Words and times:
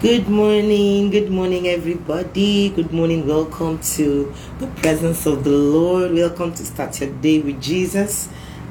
Good 0.00 0.30
morning, 0.30 1.10
good 1.10 1.30
morning, 1.30 1.68
everybody. 1.68 2.70
Good 2.70 2.90
morning, 2.90 3.26
welcome 3.26 3.78
to 3.96 4.34
the 4.58 4.66
presence 4.80 5.26
of 5.26 5.44
the 5.44 5.50
Lord. 5.50 6.14
Welcome 6.14 6.54
to 6.54 6.64
start 6.64 6.98
your 7.02 7.10
day 7.20 7.40
with 7.40 7.60
Jesus. 7.60 8.30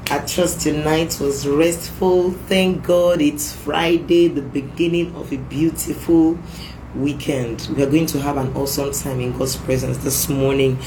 I 0.09 0.25
trust 0.25 0.65
your 0.65 0.83
night 0.83 1.19
was 1.21 1.47
restful. 1.47 2.31
Thank 2.31 2.83
God 2.83 3.21
it's 3.21 3.53
Friday, 3.53 4.27
the 4.29 4.41
beginning 4.41 5.15
of 5.15 5.31
a 5.31 5.37
beautiful 5.37 6.35
weekend. 6.95 7.69
We 7.77 7.83
are 7.83 7.91
going 7.91 8.07
to 8.07 8.19
have 8.21 8.37
an 8.37 8.51
awesome 8.55 8.91
time 8.91 9.19
in 9.19 9.37
God's 9.37 9.55
presence 9.55 9.99
this 9.99 10.29
morning. 10.29 10.79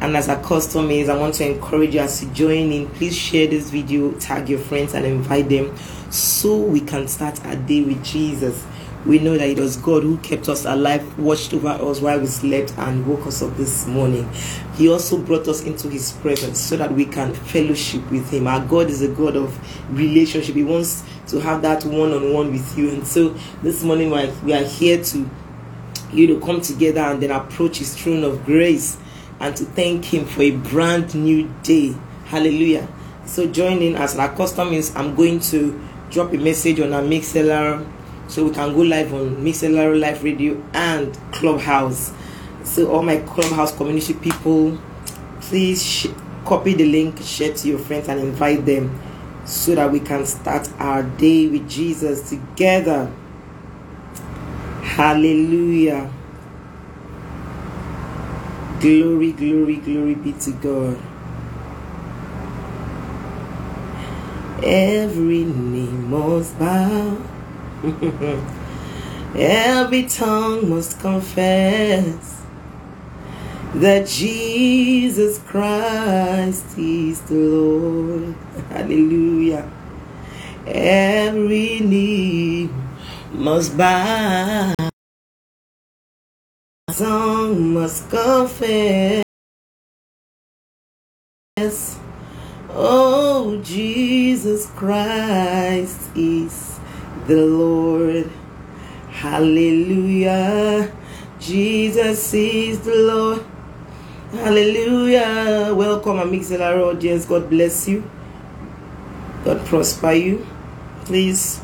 And 0.00 0.16
as 0.16 0.28
our 0.28 0.40
custom 0.40 0.92
is, 0.92 1.08
I 1.08 1.18
want 1.18 1.34
to 1.34 1.50
encourage 1.50 1.96
you 1.96 2.00
as 2.00 2.22
you 2.22 2.30
join 2.30 2.70
in, 2.70 2.88
please 2.90 3.18
share 3.18 3.48
this 3.48 3.70
video, 3.70 4.12
tag 4.20 4.48
your 4.48 4.60
friends, 4.60 4.94
and 4.94 5.04
invite 5.04 5.48
them 5.48 5.76
so 6.12 6.56
we 6.56 6.80
can 6.80 7.08
start 7.08 7.44
our 7.44 7.56
day 7.56 7.82
with 7.82 8.04
Jesus 8.04 8.64
we 9.06 9.18
know 9.18 9.36
that 9.38 9.48
it 9.48 9.58
was 9.58 9.76
God 9.78 10.02
who 10.02 10.18
kept 10.18 10.48
us 10.48 10.66
alive, 10.66 11.18
watched 11.18 11.54
over 11.54 11.68
us 11.68 12.00
while 12.00 12.20
we 12.20 12.26
slept, 12.26 12.74
and 12.76 13.06
woke 13.06 13.26
us 13.26 13.42
up 13.42 13.56
this 13.56 13.86
morning. 13.86 14.30
He 14.76 14.88
also 14.88 15.18
brought 15.18 15.48
us 15.48 15.62
into 15.62 15.88
His 15.88 16.12
presence 16.12 16.60
so 16.60 16.76
that 16.76 16.92
we 16.92 17.06
can 17.06 17.32
fellowship 17.32 18.08
with 18.10 18.30
Him. 18.30 18.46
Our 18.46 18.64
God 18.66 18.90
is 18.90 19.00
a 19.00 19.08
God 19.08 19.36
of 19.36 19.58
relationship, 19.90 20.54
He 20.54 20.64
wants 20.64 21.02
to 21.28 21.40
have 21.40 21.62
that 21.62 21.84
one 21.84 22.12
on 22.12 22.32
one 22.32 22.52
with 22.52 22.76
you. 22.76 22.90
And 22.90 23.06
so 23.06 23.30
this 23.62 23.82
morning, 23.82 24.10
we 24.44 24.52
are 24.52 24.64
here 24.64 25.02
to 25.02 25.30
you 26.12 26.26
know 26.26 26.44
come 26.44 26.60
together 26.60 27.00
and 27.00 27.22
then 27.22 27.30
approach 27.30 27.78
His 27.78 27.96
throne 27.96 28.24
of 28.24 28.44
grace 28.44 28.98
and 29.38 29.56
to 29.56 29.64
thank 29.64 30.04
Him 30.04 30.26
for 30.26 30.42
a 30.42 30.50
brand 30.50 31.14
new 31.14 31.52
day. 31.62 31.96
Hallelujah. 32.26 32.86
So 33.24 33.46
join 33.46 33.80
in 33.80 33.96
as 33.96 34.18
our 34.18 34.34
custom 34.36 34.72
is 34.72 34.94
I'm 34.94 35.14
going 35.14 35.40
to 35.40 35.80
drop 36.10 36.32
a 36.32 36.36
message 36.36 36.80
on 36.80 36.92
our 36.92 37.02
Mixlr 37.02 37.86
so 38.30 38.44
we 38.46 38.52
can 38.52 38.74
go 38.74 38.80
live 38.82 39.12
on 39.14 39.36
Mixlr 39.38 40.00
Live 40.00 40.24
Radio 40.24 40.62
and 40.74 41.18
Clubhouse. 41.32 42.12
So 42.64 42.92
all 42.92 43.02
my 43.02 43.18
Clubhouse 43.18 43.76
community 43.76 44.14
people, 44.14 44.78
please 45.42 45.84
sh- 45.84 46.08
copy 46.46 46.74
the 46.74 46.86
link, 46.86 47.20
share 47.22 47.54
to 47.54 47.68
your 47.68 47.80
friends, 47.80 48.08
and 48.08 48.20
invite 48.20 48.66
them 48.66 48.98
so 49.46 49.74
that 49.74 49.92
we 49.92 50.00
can 50.00 50.26
start 50.26 50.70
our 50.78 51.02
day 51.02 51.48
with 51.48 51.68
Jesus 51.68 52.30
together. 52.30 53.12
Hallelujah. 54.82 56.12
Glory, 58.80 59.32
glory, 59.32 59.76
glory 59.76 60.14
be 60.16 60.32
to 60.34 60.52
God. 60.52 60.98
Every 64.64 65.44
knee 65.44 65.88
must 65.88 66.58
bow 66.58 67.18
Every 69.34 70.02
tongue 70.04 70.68
must 70.68 71.00
confess 71.00 72.42
that 73.74 74.06
Jesus 74.06 75.38
Christ 75.38 76.76
is 76.76 77.22
the 77.22 77.34
Lord. 77.36 78.34
Hallelujah. 78.68 79.70
Every 80.66 81.80
knee 81.80 82.68
must 83.32 83.78
bow. 83.78 84.74
Tongue 86.92 87.72
must 87.72 88.10
confess. 88.10 89.22
Oh, 92.72 93.60
Jesus 93.64 94.66
Christ 94.76 96.10
is 96.14 96.52
the 97.30 97.46
Lord. 97.46 98.28
Hallelujah. 99.10 100.90
Jesus 101.38 102.34
is 102.34 102.80
the 102.80 102.96
Lord. 102.96 103.44
Hallelujah. 104.32 105.72
Welcome, 105.72 106.16
Amixelar 106.16 106.82
audience. 106.82 107.26
God 107.26 107.48
bless 107.48 107.86
you. 107.86 108.02
God 109.44 109.64
prosper 109.64 110.12
you. 110.12 110.44
Please 111.04 111.60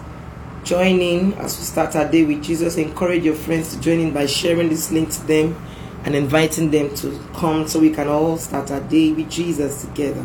join 0.63 1.01
in 1.01 1.33
as 1.35 1.59
we 1.59 1.65
start 1.65 1.97
our 1.97 2.09
day 2.09 2.23
with 2.25 2.45
Jesus. 2.45 2.77
Encourage 2.77 3.25
your 3.25 3.35
friends 3.35 3.75
to 3.75 3.81
join 3.81 3.99
in 3.99 4.15
by 4.15 4.27
sharing 4.27 4.69
this 4.69 4.93
link 4.93 5.11
to 5.11 5.27
them 5.27 5.57
and 6.05 6.15
inviting 6.15 6.71
them 6.71 6.95
to 6.95 7.21
come 7.35 7.67
so 7.67 7.81
we 7.81 7.91
can 7.91 8.07
all 8.07 8.37
start 8.37 8.71
our 8.71 8.81
day 8.83 9.11
with 9.13 9.29
Jesus 9.29 9.83
together. 9.85 10.25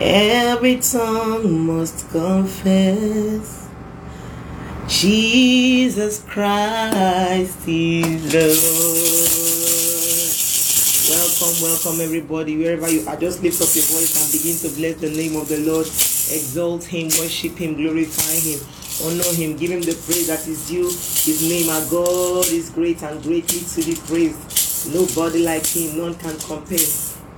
Every 0.00 0.78
tongue 0.78 1.66
must 1.66 2.08
confess 2.10 3.68
Jesus 4.86 6.22
Christ 6.22 7.66
is 7.66 8.32
Lord. 8.32 8.78
Welcome, 11.10 11.62
welcome 11.62 12.00
everybody, 12.00 12.56
wherever 12.56 12.88
you 12.88 13.08
are. 13.08 13.16
Just 13.16 13.42
lift 13.42 13.60
up 13.60 13.74
your 13.74 13.86
voice 13.90 14.14
and 14.22 14.30
begin 14.30 14.56
to 14.58 14.68
bless 14.78 15.00
the 15.00 15.10
name 15.10 15.34
of 15.34 15.48
the 15.48 15.58
Lord. 15.66 15.86
Exalt 15.88 16.84
Him, 16.84 17.06
worship 17.18 17.56
Him, 17.56 17.74
glorify 17.74 18.38
Him, 18.38 18.60
honor 19.04 19.34
Him, 19.34 19.56
give 19.56 19.72
Him 19.72 19.80
the 19.80 19.98
praise 20.06 20.28
that 20.28 20.46
is 20.46 20.68
due. 20.68 20.86
His 20.86 21.42
name, 21.48 21.70
our 21.70 21.84
God, 21.90 22.46
is 22.46 22.70
great 22.70 23.02
and 23.02 23.20
greatly 23.20 23.58
to 23.58 23.82
be 23.82 23.96
praised. 24.06 24.94
Nobody 24.94 25.42
like 25.42 25.66
Him, 25.66 25.98
none 25.98 26.14
can 26.14 26.38
compare. 26.38 26.86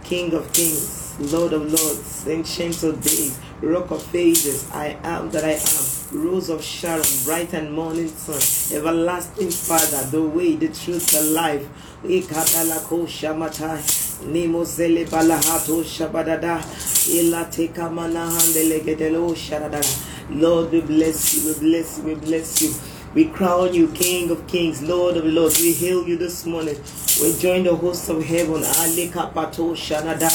King 0.04 0.34
of 0.34 0.52
kings. 0.52 0.99
Lord 1.20 1.52
of 1.52 1.62
Lords, 1.62 2.26
Ancient 2.26 2.82
of 2.82 3.02
Days, 3.02 3.38
Rock 3.60 3.90
of 3.90 4.14
Ages, 4.16 4.70
I 4.72 4.96
am 5.04 5.30
that 5.32 5.44
I 5.44 5.52
am, 5.52 6.24
Rose 6.24 6.48
of 6.48 6.64
Sharon, 6.64 7.04
Bright 7.24 7.52
and 7.52 7.72
Morning 7.74 8.08
Sun, 8.08 8.78
Everlasting 8.78 9.50
Father, 9.50 10.10
the 10.10 10.22
way, 10.22 10.56
the 10.56 10.68
truth, 10.68 11.10
the 11.12 11.22
life. 11.22 11.68
Nemo 14.26 14.64
Zele 14.64 15.04
Balahato 15.06 15.84
Shabadada, 15.84 16.60
Ilateka 16.60 17.90
Manahandelegedelo 17.92 19.34
Shadada. 19.34 19.82
Lord, 20.30 20.72
we 20.72 20.80
bless 20.80 21.34
you, 21.34 21.52
we 21.52 21.58
bless 21.60 21.98
you, 21.98 22.04
we 22.04 22.14
bless 22.14 22.62
you. 22.62 22.72
We 23.14 23.26
crown 23.26 23.74
you 23.74 23.88
King 23.88 24.30
of 24.30 24.46
Kings, 24.46 24.82
Lord 24.82 25.16
of 25.18 25.24
Lords. 25.24 25.60
We 25.60 25.72
hail 25.74 26.06
you 26.06 26.16
this 26.16 26.46
morning. 26.46 26.76
We 27.20 27.36
join 27.38 27.64
the 27.64 27.74
hosts 27.76 28.08
of 28.08 28.24
heaven. 28.24 28.62
Alika 28.62 29.32
Pato 29.34 29.74
Shanada. 29.74 30.30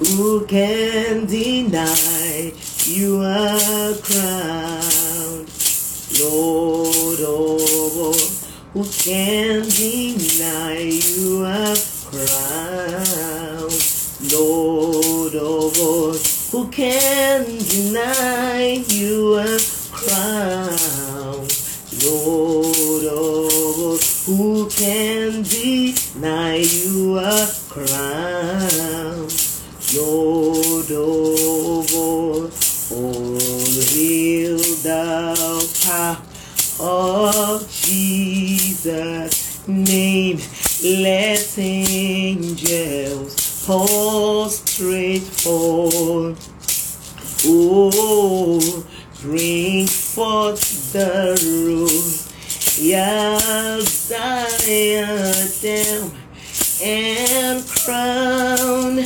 Who 0.00 0.46
can 0.46 1.26
deny 1.26 2.52
you 2.86 3.20
are 3.20 3.94
crowned, 4.00 5.48
Lord 6.18 7.20
all? 7.20 8.14
Who 8.72 8.84
can 8.84 9.68
deny 9.68 10.78
you 10.78 11.44
are 11.44 11.76
crowned, 12.10 13.76
Lord 14.32 15.34
all? 15.34 16.14
Who 16.50 16.70
can 16.70 17.44
deny 17.44 18.84
you 18.88 19.34
are 19.34 19.58
crowned, 19.92 21.52
Lord 22.02 23.04
all? 23.04 23.98
Who 24.26 24.68
can 24.70 25.42
deny 25.42 26.56
you 26.56 27.18
are 27.18 27.59
crown, 27.70 29.28
Lord 29.94 30.90
of 30.90 31.94
all, 31.94 32.50
hail 33.94 34.58
thou 34.82 35.60
power 35.84 36.18
of 36.80 37.70
Jesus' 37.70 39.68
name. 39.68 40.40
Let 40.82 41.58
angels 41.58 43.34
prostrate 43.64 45.22
fall. 45.22 46.34
Oh, 47.46 48.84
bring 49.22 49.86
forth 49.86 50.92
the 50.92 51.38
rose. 51.46 52.26
Yah 52.80 53.38
them 55.60 56.10
and 56.82 57.29
him 57.90 59.04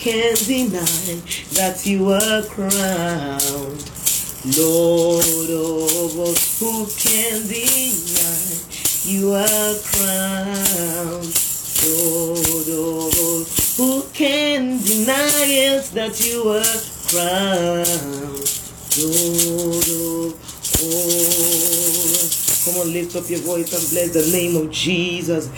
can 0.00 0.34
deny 0.46 1.20
that 1.52 1.84
you 1.84 2.10
are 2.10 2.42
crowned? 2.48 3.84
Lord 4.56 5.50
of 5.50 6.18
all, 6.18 6.34
who 6.58 6.86
can 6.96 7.46
deny 7.46 8.64
you 9.04 9.32
are 9.34 9.74
crowned? 9.92 11.36
Lord 11.84 12.68
of 12.68 13.12
all, 13.20 13.44
who 13.76 14.02
can 14.14 14.78
deny 14.78 15.44
it 15.68 15.84
that 15.92 16.16
you 16.24 16.48
are 16.48 16.80
crowned? 17.10 18.40
Lord 18.96 19.84
of 19.84 20.32
all. 20.82 21.49
Come 22.64 22.76
on, 22.76 22.92
lift 22.92 23.16
up 23.16 23.24
your 23.30 23.40
voice 23.40 23.72
and 23.72 23.88
bless 23.88 24.12
the 24.12 24.36
name 24.36 24.54
of 24.56 24.70
Jesus. 24.70 25.48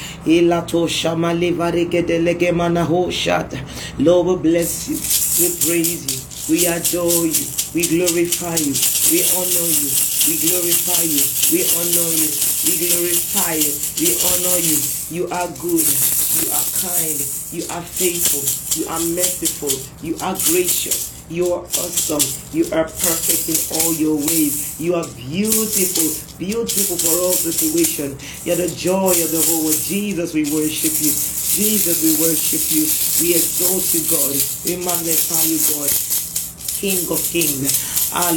Lord, 3.98 4.26
we 4.26 4.36
bless 4.36 4.88
you. 4.88 4.96
We 5.42 5.48
praise 5.66 6.06
you. 6.06 6.22
We 6.54 6.66
adore 6.66 7.26
you. 7.26 7.46
We 7.74 7.82
glorify 7.90 8.54
you. 8.54 8.74
We 9.10 9.18
honor 9.34 9.66
you. 9.66 9.90
We 10.30 10.34
glorify 10.46 11.02
you. 11.02 11.22
We 11.50 11.66
honor 11.74 12.10
you. 12.14 12.30
We 12.66 12.72
glorify 12.86 13.54
you. 13.58 13.72
We 13.98 14.14
honor 14.22 14.58
you. 14.62 14.78
You 15.10 15.24
are 15.34 15.48
good. 15.58 15.82
You 15.82 16.46
are 16.54 16.68
kind. 16.78 17.18
You 17.50 17.62
are 17.70 17.82
faithful. 17.82 18.46
You 18.78 18.86
are 18.88 19.00
merciful. 19.14 19.74
You 20.06 20.14
are 20.22 20.34
gracious. 20.34 21.11
You 21.32 21.48
are 21.54 21.64
awesome. 21.64 22.20
You 22.52 22.68
are 22.76 22.84
perfect 22.84 23.48
in 23.48 23.56
all 23.80 23.94
your 23.96 24.16
ways. 24.20 24.76
You 24.78 24.96
are 25.00 25.08
beautiful, 25.16 26.12
beautiful 26.36 27.00
for 27.00 27.16
all 27.24 27.32
situation. 27.32 28.20
You're 28.44 28.60
the 28.60 28.68
joy 28.68 29.16
of 29.16 29.32
the 29.32 29.40
whole 29.40 29.64
world. 29.64 29.80
Jesus, 29.80 30.36
we 30.36 30.44
worship 30.52 30.92
you. 31.00 31.08
Jesus, 31.08 32.04
we 32.04 32.20
worship 32.20 32.60
you. 32.76 32.84
We 33.24 33.32
exalt 33.32 33.80
you, 33.96 34.04
God. 34.12 34.36
We 34.68 34.76
magnify 34.84 35.40
you, 35.48 35.56
God. 35.72 35.88
King 36.84 37.00
of 37.08 37.16
kings. 37.32 37.80
The 38.12 38.28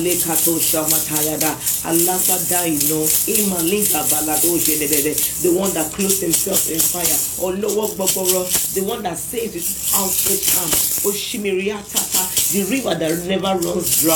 one 5.51 5.74
that 5.74 5.91
clothes 5.91 6.21
himself 6.21 6.69
in 6.71 6.80
fire. 6.80 7.03
The 7.44 8.83
one 8.88 9.03
that 9.03 9.18
saves 9.18 9.53
his 9.53 9.91
outstretched 10.00 10.56
arm. 10.63 10.71
Oshimiriatata. 11.12 12.35
The 12.51 12.63
river 12.69 12.95
that 12.95 13.25
never 13.27 13.57
runs 13.59 14.01
dry. 14.01 14.15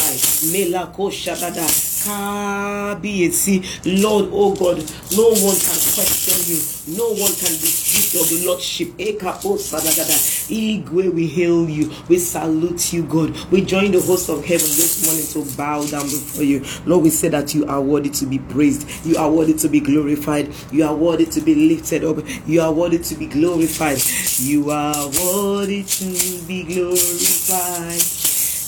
Melako 0.53 1.09
shadada. 1.11 1.67
Kabiyesi. 1.99 3.61
Lord, 4.01 4.29
oh 4.31 4.55
God, 4.55 4.77
no 5.17 5.29
one 5.29 5.57
can 5.59 5.79
question 5.93 6.39
you. 6.47 6.59
No 6.97 7.09
one 7.09 7.33
can 7.35 7.51
dispute 7.59 8.13
your 8.13 8.47
lordship. 8.47 8.87
Ekapo 8.97 9.57
sadagada. 9.57 10.15
Igwe, 10.49 11.13
we 11.13 11.27
hail 11.27 11.69
you. 11.69 11.91
We 12.07 12.17
salute 12.19 12.93
you, 12.93 13.03
God. 13.03 13.35
We 13.51 13.61
join 13.61 13.91
the 13.91 13.99
host 13.99 14.29
of 14.29 14.45
heaven 14.45 14.65
this 14.65 15.05
morning 15.05 15.25
to 15.33 15.57
bow 15.57 15.85
down 15.85 16.03
before 16.03 16.43
you. 16.43 16.63
Lord, 16.85 17.03
we 17.03 17.09
say 17.09 17.27
that 17.29 17.53
you 17.53 17.65
are 17.65 17.81
worthy 17.81 18.09
to 18.11 18.25
be 18.25 18.39
praised. 18.39 18.87
You 19.05 19.17
are 19.17 19.29
worthy 19.29 19.53
to 19.55 19.67
be 19.67 19.81
glorified. 19.81 20.53
You 20.71 20.85
are 20.85 20.95
worthy 20.95 21.25
to 21.25 21.41
be 21.41 21.55
lifted 21.55 22.03
up. 22.05 22.17
You 22.47 22.61
are 22.61 22.71
worthy 22.71 22.99
to 22.99 23.15
be 23.15 23.25
glorified. 23.27 23.99
You 24.39 24.69
are 24.71 25.07
worthy 25.07 25.83
to 25.83 26.47
be 26.47 26.63
glorified. 26.63 28.18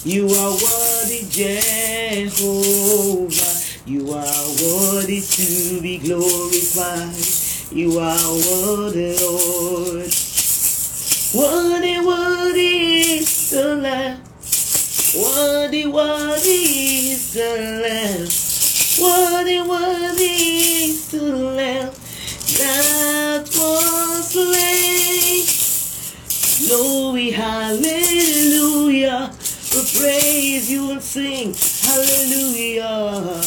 You 0.04 0.26
are 0.26 0.54
worthy, 0.54 1.28
Jehovah. 1.30 3.30
You 3.86 4.12
are 4.14 4.48
worthy 4.58 5.22
to 5.22 5.80
be 5.80 6.00
glorified. 6.00 7.14
You 7.72 8.00
are 8.00 8.34
worthy, 8.34 9.16
Lord. 9.22 10.10
Worthy, 11.36 12.00
worthy 12.00 13.20
is 13.20 13.52
the 13.52 13.76
Lamb. 13.76 14.24
Worthy, 15.16 15.86
worthy 15.86 17.12
is 17.12 17.34
the 17.34 17.58
Lamb. 17.84 18.28
Worthy, 19.00 19.62
worthy 19.62 20.90
is 20.90 21.12
the 21.12 21.22
Lamb 21.22 21.92
that 22.58 23.48
was 23.56 24.32
slain. 24.32 25.46
Glory, 26.68 27.30
hallelujah. 27.30 29.32
We 29.74 29.80
praise 29.80 30.70
you 30.70 30.92
and 30.92 31.02
sing 31.02 31.56
hallelujah. 31.88 33.40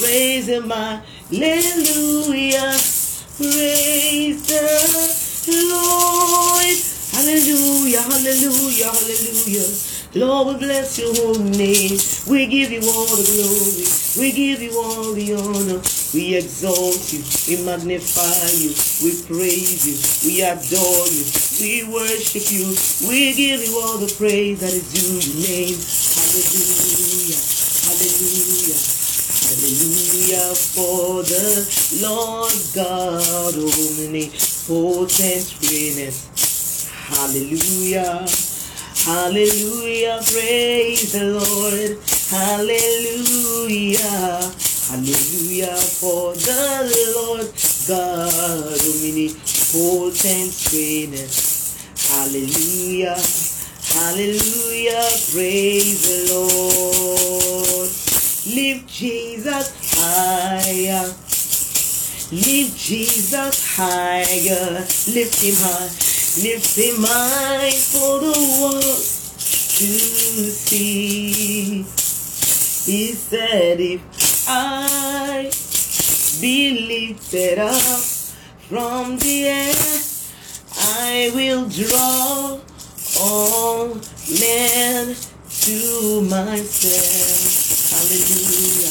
Praise 0.00 0.48
my 0.64 1.02
hallelujah. 1.28 2.72
Praise 3.36 4.40
the 4.48 5.52
Lord. 5.68 6.76
Hallelujah, 7.12 8.00
hallelujah, 8.00 8.88
hallelujah. 8.88 9.68
Lord, 10.14 10.48
we 10.48 10.66
bless 10.66 10.98
your 10.98 11.14
holy 11.14 11.50
name. 11.50 11.98
We 12.26 12.46
give 12.46 12.72
you 12.72 12.80
all 12.88 13.04
the 13.04 13.24
glory. 13.28 13.84
We 14.18 14.32
give 14.32 14.62
you 14.62 14.72
all 14.80 15.12
the 15.12 15.34
honor. 15.34 15.99
We 16.12 16.34
exalt 16.34 17.12
you. 17.14 17.22
We 17.46 17.62
magnify 17.62 18.50
you. 18.58 18.74
We 19.06 19.14
praise 19.30 19.86
you. 19.86 19.94
We 20.26 20.42
adore 20.42 21.06
you. 21.06 21.22
We 21.62 21.86
worship 21.86 22.50
you. 22.50 22.74
We 23.06 23.34
give 23.34 23.62
you 23.62 23.78
all 23.78 23.98
the 23.98 24.12
praise 24.18 24.58
that 24.58 24.74
is 24.74 24.90
due 24.90 25.22
your 25.22 25.38
name. 25.46 25.78
Hallelujah. 25.78 27.38
Hallelujah. 27.86 28.82
Hallelujah 29.50 30.50
for 30.54 31.22
the 31.22 31.62
Lord 32.02 32.58
God 32.74 33.54
omnipotent 33.54 35.46
reigneth. 35.62 36.18
Hallelujah. 37.06 38.26
Hallelujah, 39.04 40.20
praise 40.26 41.12
the 41.12 41.24
Lord. 41.38 41.98
Hallelujah. 42.30 44.00
Hallelujah 44.90 45.76
for 45.76 46.34
the 46.34 46.82
Lord 47.14 47.46
God 47.86 48.74
omnipotent 48.74 50.50
reigneth. 50.72 52.10
Hallelujah. 52.10 53.14
Hallelujah, 53.94 55.06
praise 55.30 56.02
the 56.10 56.34
Lord. 56.34 57.86
Lift 58.50 58.88
Jesus 58.88 59.70
higher. 59.94 61.06
Lift 62.32 62.76
Jesus 62.76 63.76
higher. 63.76 64.74
Lift 65.14 65.38
him 65.38 65.54
high. 65.54 65.90
Lift 66.42 66.74
him 66.76 67.04
high 67.06 67.70
for 67.70 68.18
the 68.18 68.34
world 68.60 68.82
to 68.82 69.86
see. 70.50 71.86
He 72.90 73.12
said, 73.12 73.78
If 73.78 74.29
I 74.52 75.48
be 76.40 76.86
lifted 76.88 77.60
up 77.60 78.02
from 78.66 79.16
the 79.18 79.46
air, 79.46 79.74
I 80.76 81.30
will 81.36 81.68
draw 81.68 82.58
all 83.20 83.94
men 83.94 85.14
to 85.14 86.20
myself. 86.26 87.94
Hallelujah. 87.94 88.90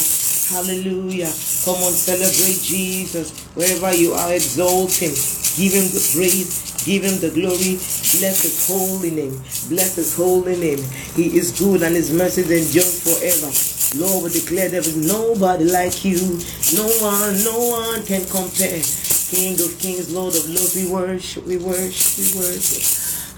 Hallelujah. 0.56 1.34
Come 1.66 1.84
on, 1.84 1.92
celebrate 1.92 2.64
Jesus. 2.64 3.38
Wherever 3.54 3.94
you 3.94 4.14
are, 4.14 4.34
exalt 4.34 4.96
him. 4.96 5.12
Give 5.60 5.74
him 5.74 5.92
the 5.92 6.00
praise. 6.16 6.84
Give 6.86 7.04
him 7.04 7.20
the 7.20 7.32
glory. 7.36 7.76
Bless 8.16 8.44
his 8.48 8.68
holy 8.68 9.12
name. 9.12 9.36
Bless 9.68 9.96
his 9.96 10.16
holy 10.16 10.56
name. 10.56 10.80
He 11.16 11.38
is 11.38 11.52
good 11.60 11.84
and 11.84 11.96
his 11.96 12.14
mercies 12.14 12.50
endure 12.50 12.84
forever. 12.84 13.79
Lord, 13.96 14.26
we 14.26 14.40
declare 14.40 14.70
there 14.70 14.82
is 14.82 14.96
nobody 14.96 15.66
like 15.66 16.06
you. 16.06 16.40
No 16.76 16.86
one, 17.02 17.44
no 17.44 17.58
one 17.70 18.06
can 18.06 18.24
compare. 18.26 18.82
King 19.30 19.54
of 19.54 19.78
kings, 19.80 20.12
Lord 20.12 20.36
of 20.36 20.48
lords, 20.48 20.76
we 20.76 20.92
worship, 20.92 21.46
we 21.46 21.58
worship, 21.58 22.18
we 22.18 22.40
worship. 22.40 22.84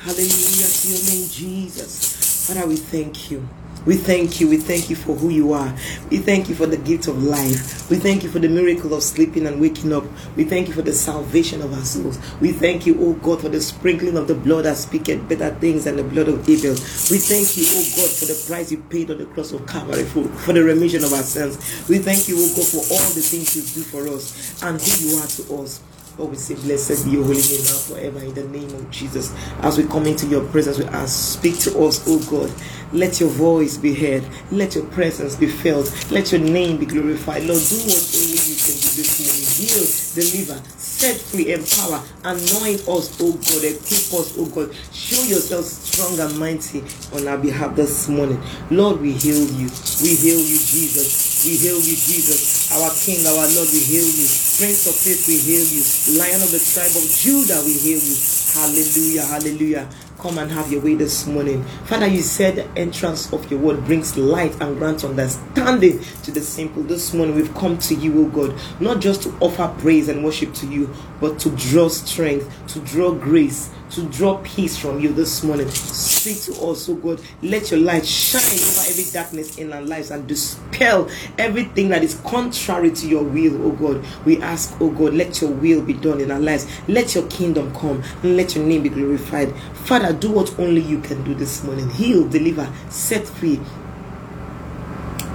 Hallelujah 0.01 0.67
to 0.67 0.87
your 0.87 1.03
name, 1.07 1.29
Jesus. 1.29 2.47
Father, 2.47 2.67
we 2.67 2.75
thank 2.75 3.31
you. 3.31 3.47
We 3.85 3.95
thank 3.95 4.39
you. 4.39 4.47
We 4.49 4.57
thank 4.57 4.89
you 4.89 4.95
for 4.95 5.15
who 5.15 5.29
you 5.29 5.53
are. 5.53 5.75
We 6.09 6.17
thank 6.19 6.49
you 6.49 6.55
for 6.55 6.67
the 6.67 6.77
gift 6.77 7.07
of 7.07 7.21
life. 7.23 7.89
We 7.89 7.97
thank 7.97 8.23
you 8.23 8.29
for 8.29 8.39
the 8.39 8.49
miracle 8.49 8.93
of 8.93 9.03
sleeping 9.03 9.47
and 9.47 9.59
waking 9.59 9.91
up. 9.93 10.03
We 10.35 10.43
thank 10.43 10.67
you 10.67 10.73
for 10.73 10.83
the 10.83 10.93
salvation 10.93 11.61
of 11.61 11.73
our 11.73 11.83
souls. 11.83 12.19
We 12.39 12.51
thank 12.51 12.85
you, 12.85 12.95
oh 13.01 13.13
God, 13.13 13.41
for 13.41 13.49
the 13.49 13.61
sprinkling 13.61 14.17
of 14.17 14.27
the 14.27 14.35
blood 14.35 14.65
that 14.65 14.77
speaketh 14.77 15.27
better 15.27 15.49
things 15.55 15.85
than 15.85 15.95
the 15.97 16.03
blood 16.03 16.27
of 16.27 16.47
Abel. 16.47 16.71
We 17.09 17.17
thank 17.17 17.57
you, 17.57 17.65
oh 17.67 17.85
God, 17.97 18.09
for 18.11 18.25
the 18.25 18.43
price 18.47 18.71
you 18.71 18.77
paid 18.77 19.11
on 19.11 19.17
the 19.17 19.25
cross 19.25 19.51
of 19.51 19.65
Calvary 19.67 20.03
for, 20.05 20.23
for 20.25 20.53
the 20.53 20.63
remission 20.63 21.03
of 21.03 21.13
our 21.13 21.23
sins. 21.23 21.57
We 21.89 21.99
thank 21.99 22.27
you, 22.27 22.35
oh 22.37 22.53
God, 22.55 22.67
for 22.67 22.77
all 22.93 23.09
the 23.13 23.21
things 23.21 23.55
you 23.55 23.63
do 23.63 23.81
for 23.89 24.07
us 24.07 24.61
and 24.63 24.79
who 24.81 25.07
you 25.09 25.17
are 25.17 25.27
to 25.27 25.55
us. 25.63 25.81
Oh, 26.19 26.25
we 26.25 26.35
say, 26.35 26.55
Blessed 26.55 27.05
be 27.05 27.11
your 27.11 27.23
holy 27.23 27.41
name 27.41 27.63
now 27.63 27.79
forever 27.87 28.19
in 28.19 28.33
the 28.35 28.43
name 28.49 28.69
of 28.75 28.91
Jesus. 28.91 29.33
As 29.61 29.77
we 29.77 29.85
come 29.85 30.05
into 30.05 30.27
your 30.27 30.45
presence, 30.49 30.77
we 30.77 30.85
ask, 30.85 31.39
speak 31.39 31.57
to 31.59 31.79
us, 31.83 32.03
oh 32.07 32.19
God. 32.29 32.51
Let 32.93 33.19
your 33.19 33.29
voice 33.29 33.77
be 33.77 33.93
heard. 33.93 34.23
Let 34.51 34.75
your 34.75 34.85
presence 34.87 35.35
be 35.35 35.47
felt. 35.47 35.87
Let 36.11 36.31
your 36.31 36.41
name 36.41 36.77
be 36.77 36.85
glorified. 36.85 37.43
Lord, 37.43 37.61
do 37.63 37.77
what 37.87 38.03
only 38.15 38.35
you 38.35 38.57
can 38.59 38.75
do 38.75 38.89
this 38.99 39.11
morning. 39.23 39.47
Heal, 39.55 39.85
deliver, 40.15 40.59
set 40.77 41.17
free, 41.17 41.53
empower, 41.53 42.03
anoint 42.23 42.83
us, 42.87 43.15
oh 43.21 43.33
God, 43.33 43.63
equip 43.63 44.11
us, 44.19 44.35
oh 44.37 44.45
God. 44.53 44.75
Show 44.91 45.23
yourself 45.23 45.65
strong 45.65 46.19
and 46.19 46.37
mighty 46.37 46.83
on 47.15 47.27
our 47.27 47.37
behalf 47.37 47.75
this 47.75 48.09
morning. 48.09 48.41
Lord, 48.69 49.01
we 49.01 49.13
hail 49.13 49.39
you. 49.55 49.69
We 50.03 50.15
hail 50.19 50.39
you, 50.39 50.59
Jesus. 50.59 51.45
We 51.47 51.57
hail 51.57 51.77
you, 51.77 51.95
Jesus. 51.95 52.71
Our 52.75 52.91
King, 52.99 53.25
our 53.25 53.47
Lord, 53.55 53.69
we 53.71 53.79
hail 53.81 54.05
you. 54.05 54.27
Prince 54.59 54.85
of 54.91 54.95
Peace, 54.99 55.25
we 55.27 55.39
hail 55.39 55.65
you. 55.65 55.81
Lion 56.19 56.41
of 56.43 56.51
the 56.51 56.59
tribe 56.61 56.93
of 56.93 57.05
Judah, 57.07 57.63
we 57.65 57.73
hail 57.79 58.01
you. 58.01 58.17
Hallelujah, 58.53 59.25
hallelujah. 59.25 59.89
Come 60.21 60.37
and 60.37 60.51
have 60.51 60.71
your 60.71 60.81
way 60.81 60.93
this 60.93 61.25
morning. 61.25 61.63
Father, 61.85 62.05
you 62.05 62.21
said 62.21 62.55
the 62.55 62.79
entrance 62.79 63.33
of 63.33 63.49
your 63.49 63.59
word 63.59 63.83
brings 63.85 64.15
light 64.15 64.55
and 64.61 64.77
grants 64.77 65.03
understanding 65.03 65.99
to 66.21 66.29
the 66.29 66.41
simple. 66.41 66.83
This 66.83 67.11
morning 67.11 67.35
we've 67.35 67.51
come 67.55 67.79
to 67.79 67.95
you, 67.95 68.21
O 68.21 68.29
God, 68.29 68.55
not 68.79 68.99
just 68.99 69.23
to 69.23 69.35
offer 69.39 69.73
praise 69.79 70.09
and 70.09 70.23
worship 70.23 70.53
to 70.53 70.67
you, 70.67 70.93
but 71.19 71.39
to 71.39 71.49
draw 71.55 71.87
strength, 71.87 72.53
to 72.67 72.79
draw 72.81 73.11
grace, 73.11 73.71
to 73.91 74.03
draw 74.07 74.37
peace 74.43 74.77
from 74.77 74.99
you 74.99 75.11
this 75.11 75.43
morning. 75.43 75.69
Speak 75.69 76.41
to 76.43 76.61
us, 76.63 76.87
oh 76.87 76.95
God. 76.95 77.21
Let 77.41 77.71
your 77.71 77.81
light 77.81 78.05
shine 78.05 78.41
over 78.41 78.89
every 78.89 79.03
darkness 79.11 79.57
in 79.57 79.73
our 79.73 79.81
lives 79.81 80.11
and 80.11 80.27
dispel 80.27 81.09
everything 81.37 81.89
that 81.89 82.03
is 82.03 82.15
contrary 82.25 82.91
to 82.91 83.07
your 83.07 83.23
will, 83.23 83.67
oh 83.67 83.71
God. 83.71 84.05
We 84.25 84.41
ask, 84.41 84.75
oh 84.79 84.91
God, 84.91 85.13
let 85.13 85.41
your 85.41 85.51
will 85.51 85.81
be 85.81 85.93
done 85.93 86.21
in 86.21 86.31
our 86.31 86.39
lives. 86.39 86.67
Let 86.87 87.15
your 87.15 87.27
kingdom 87.27 87.73
come 87.75 88.01
and 88.23 88.37
let 88.37 88.55
your 88.55 88.65
name 88.65 88.83
be 88.83 88.89
glorified. 88.89 89.53
Father, 89.73 90.13
do 90.13 90.31
what 90.31 90.57
only 90.59 90.81
you 90.81 91.01
can 91.01 91.23
do 91.23 91.33
this 91.33 91.63
morning. 91.63 91.89
Heal, 91.89 92.27
deliver, 92.27 92.71
set 92.89 93.27
free, 93.27 93.59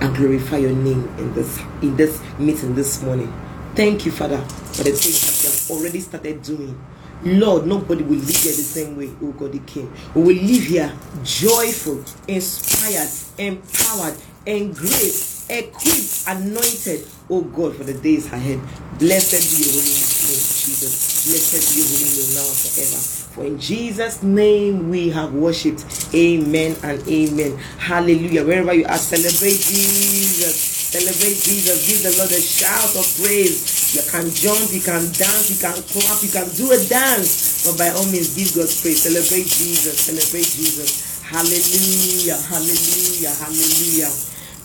and 0.00 0.16
glorify 0.16 0.58
your 0.58 0.72
name 0.72 1.08
in 1.18 1.34
this 1.34 1.58
in 1.82 1.96
this 1.96 2.20
meeting 2.38 2.74
this 2.74 3.02
morning. 3.02 3.32
Thank 3.74 4.06
you, 4.06 4.12
Father, 4.12 4.38
for 4.38 4.84
the 4.84 4.92
things 4.92 5.20
that 5.20 5.44
you 5.44 5.50
have 5.50 5.70
already 5.70 6.00
started 6.00 6.42
doing. 6.42 6.78
Lord, 7.24 7.66
nobody 7.66 8.02
will 8.02 8.18
live 8.18 8.28
here 8.28 8.52
the 8.52 8.62
same 8.62 8.96
way, 8.96 9.10
oh 9.22 9.32
God, 9.32 9.52
the 9.52 9.58
King. 9.60 9.92
We 10.14 10.22
will 10.22 10.42
live 10.42 10.62
here 10.64 10.92
joyful, 11.24 12.04
inspired, 12.28 13.08
empowered, 13.38 14.16
engraved, 14.44 15.50
equipped, 15.50 16.24
anointed, 16.28 17.06
oh 17.30 17.42
God, 17.42 17.74
for 17.76 17.84
the 17.84 17.94
days 17.94 18.26
ahead. 18.32 18.60
Blessed 18.98 19.42
be 19.50 19.64
your 19.64 19.72
holy 19.72 19.90
name, 19.96 20.06
Jesus. 20.06 21.26
Blessed 21.26 21.74
be 21.74 21.80
your 21.80 21.88
holy 21.88 22.10
name 22.14 22.34
now 22.34 22.46
and 22.46 22.56
forever. 22.56 23.00
For 23.34 23.44
in 23.44 23.58
Jesus' 23.58 24.22
name 24.22 24.88
we 24.90 25.10
have 25.10 25.32
worshipped. 25.34 25.84
Amen 26.14 26.76
and 26.82 27.06
amen. 27.08 27.58
Hallelujah. 27.78 28.44
Wherever 28.44 28.72
you 28.74 28.86
are, 28.86 28.98
celebrate 28.98 29.60
Jesus. 29.60 30.75
Celebrate 30.86 31.38
Jesus. 31.42 31.82
Give 31.90 32.00
the 32.06 32.14
Lord 32.18 32.30
a 32.30 32.40
shout 32.40 32.94
of 32.94 33.06
praise. 33.18 33.94
You 33.94 34.02
can 34.06 34.30
jump, 34.30 34.70
you 34.70 34.80
can 34.80 35.02
dance, 35.12 35.50
you 35.50 35.58
can 35.58 35.74
clap, 35.82 36.22
you 36.22 36.30
can 36.30 36.48
do 36.54 36.70
a 36.70 36.78
dance. 36.86 37.66
But 37.66 37.78
by 37.78 37.90
all 37.90 38.06
means, 38.06 38.38
give 38.38 38.54
God 38.54 38.70
praise. 38.70 39.02
Celebrate 39.02 39.50
Jesus. 39.50 40.06
Celebrate 40.06 40.46
Jesus. 40.46 41.22
Hallelujah. 41.26 42.38
Hallelujah. 42.38 43.34
Hallelujah. 43.34 44.12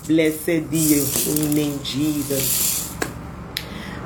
Blessed 0.06 0.70
be 0.70 0.78
your 0.94 1.06
holy 1.26 1.54
name, 1.54 1.82
Jesus. 1.84 2.82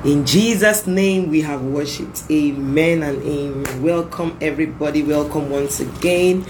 In 0.04 0.24
Jesus' 0.24 0.86
name 0.86 1.30
we 1.30 1.42
have 1.42 1.62
worshipped. 1.62 2.24
Amen 2.30 3.02
and 3.02 3.22
amen. 3.22 3.82
Welcome, 3.82 4.38
everybody. 4.40 5.02
Welcome 5.02 5.50
once 5.50 5.80
again. 5.80 6.46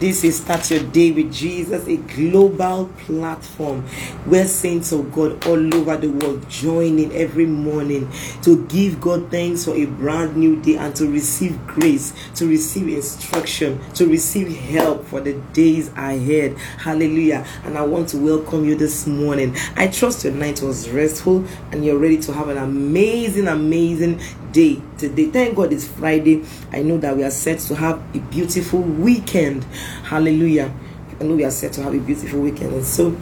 This 0.00 0.24
is 0.24 0.38
Start 0.38 0.70
Your 0.70 0.82
Day 0.82 1.10
with 1.10 1.30
Jesus, 1.30 1.86
a 1.86 1.98
global 1.98 2.86
platform 3.00 3.82
where 4.24 4.46
saints 4.46 4.92
of 4.92 5.12
God 5.12 5.46
all 5.46 5.74
over 5.74 5.94
the 5.98 6.08
world 6.08 6.48
join 6.48 6.98
in 6.98 7.12
every 7.12 7.44
morning 7.44 8.10
to 8.40 8.64
give 8.68 8.98
God 8.98 9.30
thanks 9.30 9.66
for 9.66 9.74
a 9.74 9.84
brand 9.84 10.38
new 10.38 10.56
day 10.62 10.78
and 10.78 10.96
to 10.96 11.06
receive 11.06 11.66
grace, 11.66 12.14
to 12.36 12.46
receive 12.46 12.88
instruction, 12.88 13.78
to 13.92 14.06
receive 14.06 14.48
help 14.70 15.04
for 15.04 15.20
the 15.20 15.34
days 15.52 15.88
ahead. 15.88 16.56
Hallelujah. 16.78 17.46
And 17.64 17.76
I 17.76 17.82
want 17.82 18.08
to 18.08 18.16
welcome 18.16 18.64
you 18.64 18.76
this 18.76 19.06
morning. 19.06 19.54
I 19.76 19.88
trust 19.88 20.24
your 20.24 20.32
night 20.32 20.62
was 20.62 20.88
restful 20.88 21.44
and 21.72 21.84
you're 21.84 21.98
ready 21.98 22.16
to 22.22 22.32
have 22.32 22.48
an 22.48 22.56
amazing, 22.56 23.48
amazing 23.48 24.18
day 24.52 24.80
today. 24.98 25.26
Thank 25.30 25.56
God 25.56 25.72
it's 25.72 25.86
Friday. 25.86 26.44
I 26.72 26.82
know 26.82 26.98
that 26.98 27.16
we 27.16 27.24
are 27.24 27.30
set 27.30 27.60
to 27.60 27.74
have 27.74 28.02
a 28.14 28.18
beautiful 28.18 28.80
weekend. 28.80 29.64
Hallelujah. 30.04 30.72
I 31.20 31.24
know 31.24 31.34
we 31.34 31.44
are 31.44 31.50
set 31.50 31.72
to 31.74 31.82
have 31.82 31.94
a 31.94 31.98
beautiful 31.98 32.40
weekend. 32.40 32.74
And 32.74 32.84
so 32.84 33.16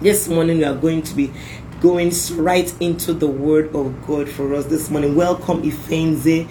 this 0.00 0.28
morning 0.28 0.58
we 0.58 0.64
are 0.64 0.74
going 0.74 1.02
to 1.02 1.14
be 1.14 1.32
going 1.80 2.12
right 2.34 2.72
into 2.80 3.12
the 3.12 3.26
word 3.26 3.74
of 3.74 4.06
God 4.06 4.28
for 4.28 4.54
us 4.54 4.66
this 4.66 4.90
morning. 4.90 5.14
Welcome, 5.14 5.62
Ifenze. 5.62 6.48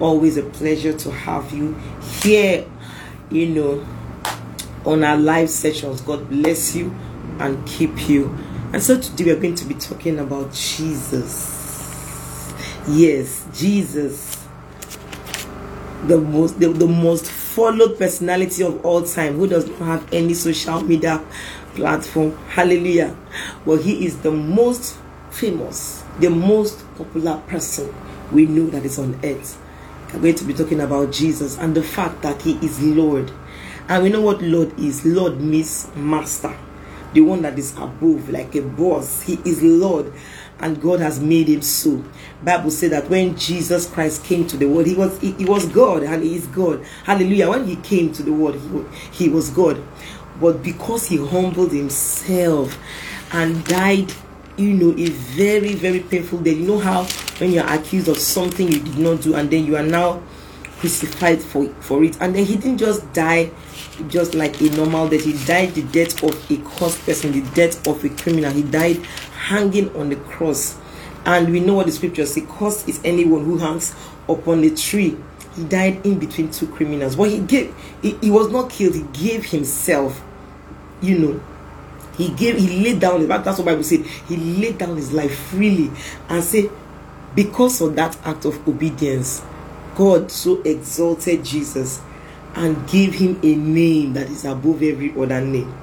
Always 0.00 0.36
a 0.36 0.42
pleasure 0.42 0.96
to 0.96 1.10
have 1.10 1.52
you 1.52 1.74
here, 2.22 2.66
you 3.30 3.46
know, 3.46 3.86
on 4.84 5.04
our 5.04 5.16
live 5.16 5.50
sessions. 5.50 6.00
God 6.00 6.28
bless 6.28 6.74
you 6.74 6.94
and 7.38 7.66
keep 7.66 8.08
you. 8.08 8.34
And 8.72 8.82
so 8.82 8.98
today 9.00 9.24
we 9.24 9.30
are 9.32 9.40
going 9.40 9.56
to 9.56 9.64
be 9.64 9.74
talking 9.74 10.18
about 10.18 10.52
Jesus. 10.52 11.59
Yes, 12.92 13.46
Jesus. 13.54 14.36
The 16.08 16.18
most 16.18 16.58
the, 16.58 16.68
the 16.70 16.88
most 16.88 17.26
followed 17.26 17.98
personality 17.98 18.64
of 18.64 18.84
all 18.84 19.02
time 19.02 19.34
who 19.34 19.46
does 19.46 19.68
not 19.68 19.78
have 19.78 20.12
any 20.12 20.34
social 20.34 20.80
media 20.80 21.24
platform. 21.74 22.36
Hallelujah. 22.48 23.16
Well, 23.64 23.78
he 23.78 24.04
is 24.04 24.18
the 24.22 24.32
most 24.32 24.98
famous, 25.30 26.02
the 26.18 26.30
most 26.30 26.84
popular 26.96 27.40
person 27.46 27.94
we 28.32 28.46
know 28.46 28.66
that 28.70 28.84
is 28.84 28.98
on 28.98 29.20
earth. 29.22 29.60
We're 30.14 30.20
going 30.20 30.34
to 30.36 30.44
be 30.44 30.54
talking 30.54 30.80
about 30.80 31.12
Jesus 31.12 31.58
and 31.58 31.76
the 31.76 31.84
fact 31.84 32.22
that 32.22 32.42
he 32.42 32.54
is 32.54 32.82
Lord. 32.82 33.30
And 33.88 34.02
we 34.02 34.08
know 34.08 34.22
what 34.22 34.42
Lord 34.42 34.76
is. 34.80 35.04
Lord 35.04 35.40
means 35.40 35.88
master. 35.94 36.56
The 37.12 37.20
one 37.20 37.42
that 37.42 37.56
is 37.58 37.72
above, 37.76 38.28
like 38.30 38.54
a 38.56 38.62
boss. 38.62 39.22
He 39.22 39.34
is 39.44 39.62
Lord 39.62 40.12
and 40.60 40.80
God 40.80 41.00
has 41.00 41.20
made 41.20 41.48
him 41.48 41.62
so. 41.62 42.02
Bible 42.42 42.70
said 42.70 42.92
that 42.92 43.10
when 43.10 43.36
Jesus 43.36 43.86
Christ 43.86 44.24
came 44.24 44.46
to 44.46 44.56
the 44.56 44.66
world, 44.66 44.86
he 44.86 44.94
was 44.94 45.18
he, 45.20 45.32
he 45.32 45.44
was 45.44 45.66
God 45.66 46.02
and 46.02 46.22
he 46.22 46.36
is 46.36 46.46
God. 46.48 46.84
Hallelujah. 47.04 47.50
When 47.50 47.66
he 47.66 47.76
came 47.76 48.12
to 48.12 48.22
the 48.22 48.32
world, 48.32 48.56
he, 49.10 49.24
he 49.24 49.28
was 49.28 49.50
God. 49.50 49.82
But 50.40 50.62
because 50.62 51.06
he 51.06 51.18
humbled 51.18 51.72
himself 51.72 52.78
and 53.32 53.64
died, 53.64 54.12
you 54.56 54.72
know, 54.72 54.90
a 54.98 55.08
very, 55.08 55.74
very 55.74 56.00
painful 56.00 56.38
death. 56.38 56.56
You 56.56 56.66
know 56.66 56.78
how 56.78 57.04
when 57.38 57.52
you're 57.52 57.66
accused 57.66 58.08
of 58.08 58.18
something 58.18 58.66
you 58.68 58.80
did 58.80 58.98
not 58.98 59.20
do 59.22 59.34
and 59.34 59.50
then 59.50 59.66
you 59.66 59.76
are 59.76 59.82
now 59.82 60.22
crucified 60.78 61.42
for, 61.42 61.66
for 61.80 62.02
it. 62.04 62.20
And 62.20 62.34
then 62.34 62.44
he 62.44 62.56
didn't 62.56 62.78
just 62.78 63.10
die 63.12 63.50
just 64.08 64.34
like 64.34 64.60
a 64.60 64.70
normal 64.70 65.08
death. 65.08 65.24
He 65.24 65.32
died 65.44 65.74
the 65.74 65.82
death 65.82 66.22
of 66.22 66.50
a 66.50 66.56
cursed 66.70 67.04
person, 67.04 67.32
the 67.32 67.42
death 67.54 67.86
of 67.86 68.02
a 68.04 68.08
criminal. 68.08 68.50
He 68.50 68.62
died 68.62 69.06
hanging 69.50 69.94
on 69.96 70.08
the 70.08 70.16
cross. 70.16 70.78
And 71.26 71.50
we 71.50 71.60
know 71.60 71.74
what 71.74 71.86
the 71.86 71.92
scriptures 71.92 72.32
say 72.32 72.42
cursed 72.48 72.88
is 72.88 73.00
anyone 73.04 73.44
who 73.44 73.58
hangs 73.58 73.94
upon 74.28 74.62
a 74.62 74.70
tree. 74.70 75.16
He 75.56 75.64
died 75.64 76.06
in 76.06 76.18
between 76.18 76.50
two 76.50 76.68
criminals. 76.68 77.16
But 77.16 77.30
he 77.30 77.40
gave 77.40 77.74
he, 78.00 78.12
he 78.22 78.30
was 78.30 78.50
not 78.50 78.70
killed, 78.70 78.94
he 78.94 79.02
gave 79.12 79.44
himself, 79.44 80.22
you 81.02 81.18
know. 81.18 81.40
He 82.16 82.28
gave 82.28 82.58
he 82.58 82.84
laid 82.84 83.00
down 83.00 83.26
that's 83.26 83.58
what 83.58 83.64
Bible 83.64 83.82
said. 83.82 84.06
He 84.06 84.36
laid 84.36 84.78
down 84.78 84.96
his 84.96 85.12
life 85.12 85.36
freely 85.36 85.90
and 86.28 86.42
said, 86.44 86.70
because 87.34 87.80
of 87.80 87.96
that 87.96 88.16
act 88.24 88.44
of 88.44 88.66
obedience, 88.68 89.42
God 89.96 90.30
so 90.30 90.62
exalted 90.62 91.44
Jesus 91.44 92.00
and 92.54 92.88
gave 92.88 93.14
him 93.14 93.38
a 93.42 93.54
name 93.54 94.12
that 94.12 94.28
is 94.30 94.44
above 94.44 94.82
every 94.82 95.12
other 95.20 95.40
name. 95.40 95.74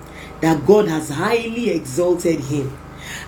That 0.41 0.65
God 0.65 0.87
has 0.87 1.09
highly 1.09 1.69
exalted 1.71 2.39
him 2.39 2.77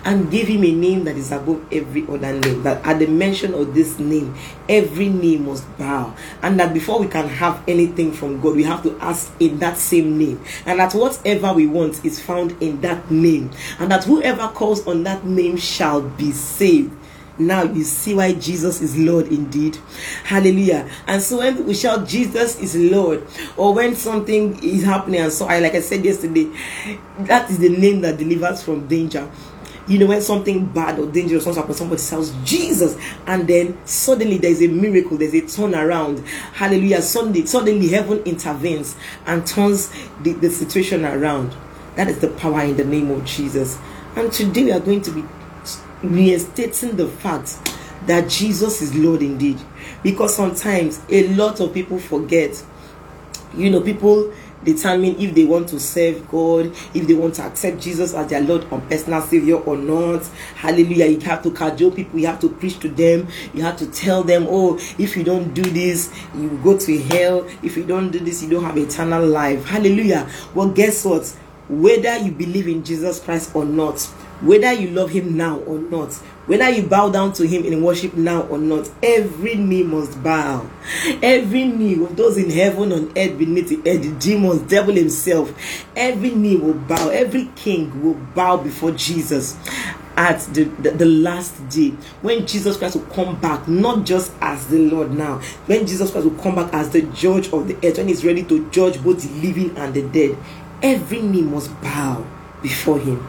and 0.04 0.30
gave 0.30 0.48
him 0.48 0.64
a 0.64 0.72
name 0.72 1.04
that 1.04 1.16
is 1.16 1.32
above 1.32 1.64
every 1.72 2.06
other 2.08 2.32
name. 2.38 2.62
That 2.62 2.84
at 2.86 2.98
the 2.98 3.06
mention 3.06 3.54
of 3.54 3.74
this 3.74 3.98
name, 3.98 4.34
every 4.68 5.08
knee 5.08 5.38
must 5.38 5.66
bow. 5.78 6.14
And 6.42 6.58
that 6.60 6.72
before 6.74 7.00
we 7.00 7.08
can 7.08 7.28
have 7.28 7.62
anything 7.68 8.12
from 8.12 8.40
God, 8.40 8.56
we 8.56 8.64
have 8.64 8.82
to 8.82 8.96
ask 9.00 9.32
in 9.40 9.58
that 9.60 9.76
same 9.76 10.18
name. 10.18 10.42
And 10.66 10.78
that 10.78 10.92
whatever 10.94 11.52
we 11.52 11.66
want 11.66 12.04
is 12.04 12.20
found 12.20 12.60
in 12.62 12.80
that 12.80 13.10
name. 13.10 13.50
And 13.78 13.90
that 13.90 14.04
whoever 14.04 14.48
calls 14.48 14.86
on 14.86 15.02
that 15.04 15.24
name 15.24 15.56
shall 15.56 16.02
be 16.02 16.32
saved. 16.32 16.96
Now 17.40 17.62
you 17.62 17.84
see 17.84 18.14
why 18.14 18.34
Jesus 18.34 18.82
is 18.82 18.98
Lord 18.98 19.28
indeed. 19.28 19.78
Hallelujah. 20.24 20.90
And 21.06 21.22
so 21.22 21.38
when 21.38 21.64
we 21.64 21.72
shout 21.72 22.06
Jesus 22.06 22.60
is 22.60 22.76
Lord, 22.76 23.26
or 23.56 23.72
when 23.72 23.96
something 23.96 24.62
is 24.62 24.84
happening, 24.84 25.22
and 25.22 25.32
so 25.32 25.46
I 25.46 25.58
like 25.60 25.74
I 25.74 25.80
said 25.80 26.04
yesterday, 26.04 26.50
that 27.20 27.48
is 27.50 27.58
the 27.58 27.70
name 27.70 28.02
that 28.02 28.18
delivers 28.18 28.62
from 28.62 28.86
danger. 28.86 29.30
You 29.88 29.98
know, 29.98 30.06
when 30.06 30.20
something 30.22 30.66
bad 30.66 30.98
or 30.98 31.06
dangerous 31.06 31.44
comes 31.44 31.58
up, 31.58 31.70
somebody 31.72 32.00
says 32.00 32.34
Jesus, 32.44 32.96
and 33.26 33.48
then 33.48 33.78
suddenly 33.86 34.38
there's 34.38 34.62
a 34.62 34.68
miracle, 34.68 35.16
there's 35.16 35.34
a 35.34 35.42
turnaround. 35.42 36.24
Hallelujah. 36.52 37.02
Suddenly, 37.02 37.46
suddenly 37.46 37.88
heaven 37.88 38.18
intervenes 38.20 38.96
and 39.26 39.46
turns 39.46 39.90
the, 40.22 40.32
the 40.34 40.50
situation 40.50 41.04
around. 41.04 41.54
That 41.96 42.08
is 42.08 42.18
the 42.20 42.28
power 42.28 42.62
in 42.62 42.76
the 42.76 42.84
name 42.84 43.10
of 43.10 43.24
Jesus. 43.24 43.78
And 44.16 44.32
today 44.32 44.64
we 44.64 44.72
are 44.72 44.80
going 44.80 45.02
to 45.02 45.10
be 45.10 45.24
reinstating 46.02 46.96
the 46.96 47.08
fact 47.08 47.58
that 48.06 48.28
Jesus 48.28 48.80
is 48.80 48.94
Lord 48.94 49.22
indeed. 49.22 49.58
Because 50.02 50.34
sometimes 50.34 51.00
a 51.08 51.28
lot 51.34 51.60
of 51.60 51.74
people 51.74 51.98
forget. 51.98 52.62
You 53.54 53.70
know, 53.70 53.80
people 53.80 54.32
determine 54.64 55.16
if 55.18 55.34
they 55.34 55.44
want 55.44 55.68
to 55.70 55.80
serve 55.80 56.28
God, 56.28 56.66
if 56.94 57.06
they 57.06 57.14
want 57.14 57.34
to 57.36 57.42
accept 57.42 57.80
Jesus 57.80 58.14
as 58.14 58.28
their 58.28 58.40
Lord 58.40 58.64
and 58.70 58.88
personal 58.88 59.22
Savior 59.22 59.56
or 59.56 59.76
not. 59.76 60.24
Hallelujah. 60.56 61.06
You 61.06 61.20
have 61.20 61.42
to 61.42 61.50
cajole 61.50 61.90
people, 61.90 62.18
you 62.18 62.26
have 62.26 62.40
to 62.40 62.48
preach 62.48 62.78
to 62.80 62.88
them, 62.88 63.28
you 63.54 63.62
have 63.62 63.76
to 63.78 63.86
tell 63.86 64.22
them, 64.22 64.46
oh, 64.48 64.78
if 64.98 65.16
you 65.16 65.24
don't 65.24 65.54
do 65.54 65.62
this, 65.62 66.12
you 66.34 66.50
go 66.62 66.78
to 66.78 66.98
hell. 66.98 67.46
If 67.62 67.76
you 67.76 67.84
don't 67.84 68.10
do 68.10 68.18
this, 68.18 68.42
you 68.42 68.50
don't 68.50 68.64
have 68.64 68.76
eternal 68.76 69.26
life. 69.26 69.64
Hallelujah. 69.64 70.28
Well, 70.54 70.70
guess 70.70 71.04
what? 71.04 71.26
Whether 71.68 72.18
you 72.18 72.32
believe 72.32 72.66
in 72.66 72.82
Jesus 72.82 73.20
Christ 73.20 73.54
or 73.54 73.64
not, 73.64 74.00
whether 74.40 74.72
you 74.72 74.88
love 74.90 75.10
him 75.10 75.36
now 75.36 75.58
or 75.60 75.78
not, 75.78 76.18
whether 76.46 76.68
you 76.70 76.82
bow 76.82 77.10
down 77.10 77.32
to 77.34 77.46
him 77.46 77.64
in 77.64 77.82
worship 77.82 78.14
now 78.14 78.42
or 78.42 78.58
not, 78.58 78.90
every 79.02 79.54
knee 79.54 79.82
must 79.82 80.22
bow. 80.22 80.68
Every 81.22 81.64
knee 81.64 82.02
of 82.02 82.16
those 82.16 82.38
in 82.38 82.50
heaven, 82.50 82.92
on 82.92 83.12
earth, 83.16 83.38
beneath 83.38 83.68
the 83.68 83.76
earth, 83.88 84.02
the 84.02 84.12
demons, 84.18 84.62
devil 84.62 84.94
himself, 84.94 85.52
every 85.94 86.30
knee 86.30 86.56
will 86.56 86.74
bow, 86.74 87.08
every 87.10 87.50
king 87.56 88.02
will 88.02 88.14
bow 88.34 88.56
before 88.56 88.90
Jesus 88.92 89.56
at 90.16 90.40
the, 90.52 90.64
the, 90.64 90.90
the, 90.90 91.04
last 91.04 91.68
day. 91.68 91.90
When 92.20 92.46
Jesus 92.46 92.76
Christ 92.76 92.96
will 92.96 93.14
come 93.14 93.40
back, 93.40 93.68
not 93.68 94.04
just 94.04 94.32
as 94.40 94.66
the 94.66 94.78
Lord 94.78 95.12
now, 95.12 95.38
when 95.66 95.86
Jesus 95.86 96.10
Christ 96.10 96.26
will 96.26 96.42
come 96.42 96.56
back 96.56 96.74
as 96.74 96.90
the 96.90 97.02
judge 97.02 97.52
of 97.52 97.68
the 97.68 97.76
earth, 97.86 97.98
when 97.98 98.08
he's 98.08 98.24
ready 98.24 98.42
to 98.44 98.68
judge 98.70 99.02
both 99.02 99.22
the 99.22 99.46
living 99.46 99.76
and 99.76 99.94
the 99.94 100.02
dead, 100.02 100.36
every 100.82 101.20
knee 101.20 101.42
must 101.42 101.70
bow 101.80 102.26
before 102.62 102.98
him 102.98 103.24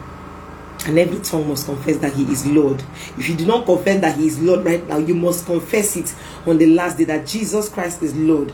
and 0.86 0.98
every 0.98 1.20
tongue 1.20 1.48
must 1.48 1.66
confess 1.66 1.96
that 1.98 2.12
he 2.12 2.24
is 2.24 2.46
Lord. 2.46 2.82
If 3.16 3.28
you 3.28 3.36
do 3.36 3.46
not 3.46 3.66
confess 3.66 4.00
that 4.00 4.16
he 4.16 4.26
is 4.26 4.40
Lord 4.40 4.64
right 4.64 4.86
now, 4.88 4.98
you 4.98 5.14
must 5.14 5.46
confess 5.46 5.96
it 5.96 6.14
on 6.46 6.58
the 6.58 6.66
last 6.66 6.98
day 6.98 7.04
that 7.04 7.26
Jesus 7.26 7.68
Christ 7.68 8.02
is 8.02 8.14
Lord. 8.14 8.52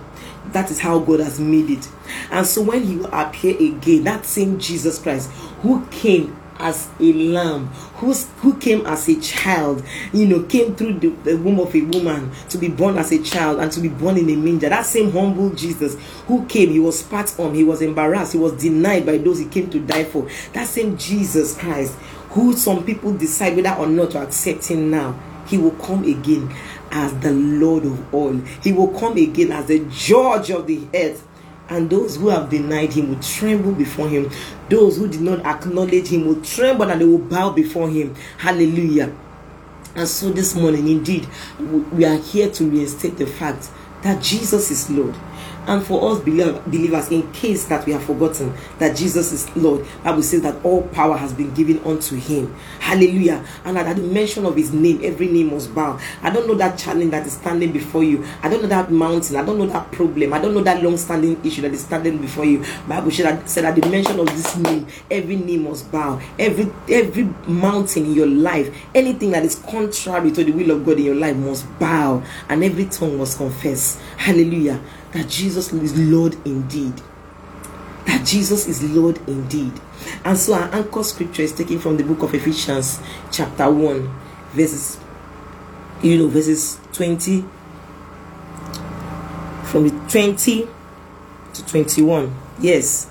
That 0.52 0.70
is 0.70 0.80
how 0.80 0.98
God 0.98 1.20
has 1.20 1.40
made 1.40 1.70
it. 1.70 1.88
And 2.30 2.46
so 2.46 2.62
when 2.62 2.82
he 2.82 2.96
will 2.96 3.12
appear 3.12 3.56
again, 3.56 4.04
that 4.04 4.24
same 4.24 4.58
Jesus 4.58 4.98
Christ 4.98 5.30
who 5.62 5.86
came 5.86 6.38
as 6.58 6.88
a 6.98 7.12
lamb, 7.12 7.66
who's, 7.96 8.28
who 8.38 8.56
came 8.56 8.84
as 8.86 9.08
a 9.08 9.20
child, 9.20 9.82
you 10.12 10.26
know, 10.26 10.42
came 10.44 10.74
through 10.74 10.94
the, 10.94 11.08
the, 11.08 11.36
womb 11.36 11.60
of 11.60 11.74
a 11.74 11.82
woman 11.82 12.30
to 12.48 12.58
be 12.58 12.68
born 12.68 12.98
as 12.98 13.12
a 13.12 13.22
child 13.22 13.60
and 13.60 13.70
to 13.72 13.80
be 13.80 13.88
born 13.88 14.16
in 14.16 14.28
a 14.28 14.36
manger. 14.36 14.68
That 14.68 14.86
same 14.86 15.10
humble 15.12 15.50
Jesus 15.50 15.96
who 16.26 16.44
came, 16.46 16.70
he 16.70 16.80
was 16.80 17.00
spat 17.00 17.38
on, 17.38 17.54
he 17.54 17.64
was 17.64 17.80
embarrassed, 17.80 18.32
he 18.32 18.38
was 18.38 18.52
denied 18.52 19.06
by 19.06 19.18
those 19.18 19.38
he 19.38 19.46
came 19.46 19.70
to 19.70 19.78
die 19.78 20.04
for. 20.04 20.28
That 20.52 20.66
same 20.66 20.96
Jesus 20.96 21.56
Christ 21.56 21.96
who 22.30 22.54
some 22.54 22.84
people 22.84 23.12
decide 23.12 23.56
whether 23.56 23.74
or 23.74 23.86
not 23.86 24.10
to 24.12 24.22
accept 24.22 24.66
him 24.66 24.90
now, 24.90 25.18
he 25.46 25.56
will 25.56 25.72
come 25.72 26.04
again 26.04 26.54
as 26.90 27.18
the 27.20 27.32
Lord 27.32 27.84
of 27.84 28.14
all. 28.14 28.34
He 28.62 28.72
will 28.72 28.98
come 28.98 29.16
again 29.16 29.52
as 29.52 29.66
the 29.66 29.80
judge 29.90 30.50
of 30.50 30.66
the 30.66 30.86
earth. 30.94 31.26
And 31.70 31.90
those 31.90 32.16
who 32.16 32.28
have 32.28 32.48
denied 32.48 32.94
him 32.94 33.10
will 33.10 33.22
tremble 33.22 33.72
before 33.72 34.08
him. 34.08 34.30
Those 34.70 34.96
who 34.96 35.08
did 35.08 35.20
not 35.20 35.44
acknowledge 35.44 36.08
him 36.08 36.26
will 36.26 36.42
tremble 36.42 36.90
and 36.90 37.00
they 37.00 37.04
will 37.04 37.18
bow 37.18 37.50
before 37.50 37.90
him. 37.90 38.14
Hallelujah. 38.38 39.14
And 39.94 40.08
so 40.08 40.30
this 40.30 40.54
morning, 40.54 40.88
indeed, 40.88 41.26
we 41.92 42.04
are 42.04 42.16
here 42.16 42.50
to 42.50 42.64
reinstate 42.64 43.18
the 43.18 43.26
fact 43.26 43.68
that 44.02 44.22
Jesus 44.22 44.70
is 44.70 44.88
Lord 44.90 45.14
and 45.68 45.84
for 45.86 46.10
us 46.10 46.20
believers 46.20 47.10
in 47.10 47.30
case 47.32 47.66
that 47.66 47.84
we 47.86 47.92
have 47.92 48.02
forgotten 48.02 48.52
that 48.78 48.96
jesus 48.96 49.32
is 49.32 49.56
lord 49.56 49.86
bible 50.02 50.22
says 50.22 50.42
that 50.42 50.56
all 50.64 50.82
power 50.88 51.16
has 51.16 51.32
been 51.32 51.52
given 51.54 51.78
unto 51.84 52.16
him. 52.16 52.54
Hallelujah. 52.80 53.44
And 53.64 53.78
at 53.78 53.96
the 53.96 54.02
mention 54.02 54.44
of 54.46 54.56
his 54.56 54.72
name 54.72 55.00
every 55.02 55.28
name 55.28 55.50
must 55.50 55.74
bow. 55.74 55.98
I 56.22 56.30
don't 56.30 56.46
know 56.46 56.54
that 56.54 56.78
challenge 56.78 57.10
that 57.10 57.26
is 57.26 57.34
standing 57.34 57.72
before 57.72 58.04
you. 58.04 58.24
I 58.42 58.48
don't 58.48 58.62
know 58.62 58.68
that 58.68 58.90
mountain. 58.90 59.36
I 59.36 59.44
don't 59.44 59.58
know 59.58 59.66
that 59.66 59.90
problem. 59.92 60.32
I 60.32 60.38
don't 60.38 60.54
know 60.54 60.62
that 60.62 60.82
long-standing 60.82 61.44
issue 61.44 61.62
that 61.62 61.72
is 61.72 61.84
standing 61.84 62.18
before 62.18 62.44
you. 62.44 62.64
Bible 62.86 63.10
said 63.10 63.64
at 63.64 63.74
the 63.76 63.88
mention 63.88 64.18
of 64.20 64.26
this 64.26 64.56
name 64.56 64.86
every 65.10 65.36
name 65.36 65.64
must 65.64 65.90
bow. 65.90 66.20
Every 66.38 66.70
every 66.88 67.24
mountain 67.46 68.06
in 68.06 68.14
your 68.14 68.26
life 68.26 68.74
anything 68.94 69.30
that 69.30 69.44
is 69.44 69.56
contrary 69.56 70.30
to 70.32 70.44
the 70.44 70.52
will 70.52 70.70
of 70.70 70.84
god 70.84 70.98
in 70.98 71.04
your 71.04 71.14
life 71.14 71.36
must 71.36 71.66
bow. 71.78 72.22
And 72.48 72.64
every 72.64 72.86
tongue 72.86 73.18
must 73.18 73.38
confess. 73.38 74.00
Hallelujah 74.16 74.80
that 75.12 75.28
Jesus 75.28 75.72
is 75.72 75.98
Lord 75.98 76.34
indeed. 76.46 76.94
That 78.06 78.26
Jesus 78.26 78.66
is 78.66 78.82
Lord 78.82 79.18
indeed. 79.28 79.72
And 80.24 80.38
so 80.38 80.54
our 80.54 80.74
anchor 80.74 81.02
scripture 81.02 81.42
is 81.42 81.52
taken 81.52 81.78
from 81.78 81.96
the 81.96 82.04
book 82.04 82.22
of 82.22 82.34
Ephesians, 82.34 83.00
chapter 83.30 83.70
1, 83.70 84.08
verses, 84.52 84.98
you 86.02 86.18
know, 86.18 86.28
verses 86.28 86.78
20, 86.92 87.44
from 89.64 89.88
the 89.88 90.10
20 90.10 90.68
to 91.54 91.66
21. 91.66 92.34
Yes. 92.60 93.10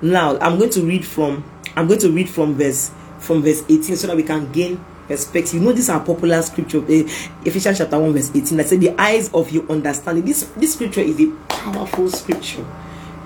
Now 0.00 0.38
I'm 0.38 0.58
going 0.58 0.70
to 0.70 0.82
read 0.82 1.04
from 1.04 1.44
I'm 1.74 1.86
going 1.86 2.00
to 2.00 2.10
read 2.10 2.28
from 2.28 2.54
verse 2.54 2.90
from 3.18 3.42
verse 3.42 3.62
18 3.68 3.96
so 3.96 4.06
that 4.06 4.16
we 4.16 4.22
can 4.22 4.50
gain 4.52 4.84
perspective. 5.06 5.54
You 5.54 5.60
know, 5.60 5.72
this 5.72 5.84
is 5.84 5.90
our 5.90 6.04
popular 6.04 6.42
scripture, 6.42 6.78
uh, 6.78 7.08
Ephesians 7.44 7.78
chapter 7.78 7.98
1, 7.98 8.12
verse 8.12 8.30
18. 8.34 8.60
I 8.60 8.62
said, 8.64 8.80
The 8.80 9.00
eyes 9.00 9.32
of 9.32 9.50
your 9.50 9.70
understanding. 9.70 10.24
This, 10.24 10.42
this 10.56 10.74
scripture 10.74 11.00
is 11.00 11.20
a 11.20 11.30
powerful 11.48 12.10
scripture. 12.10 12.64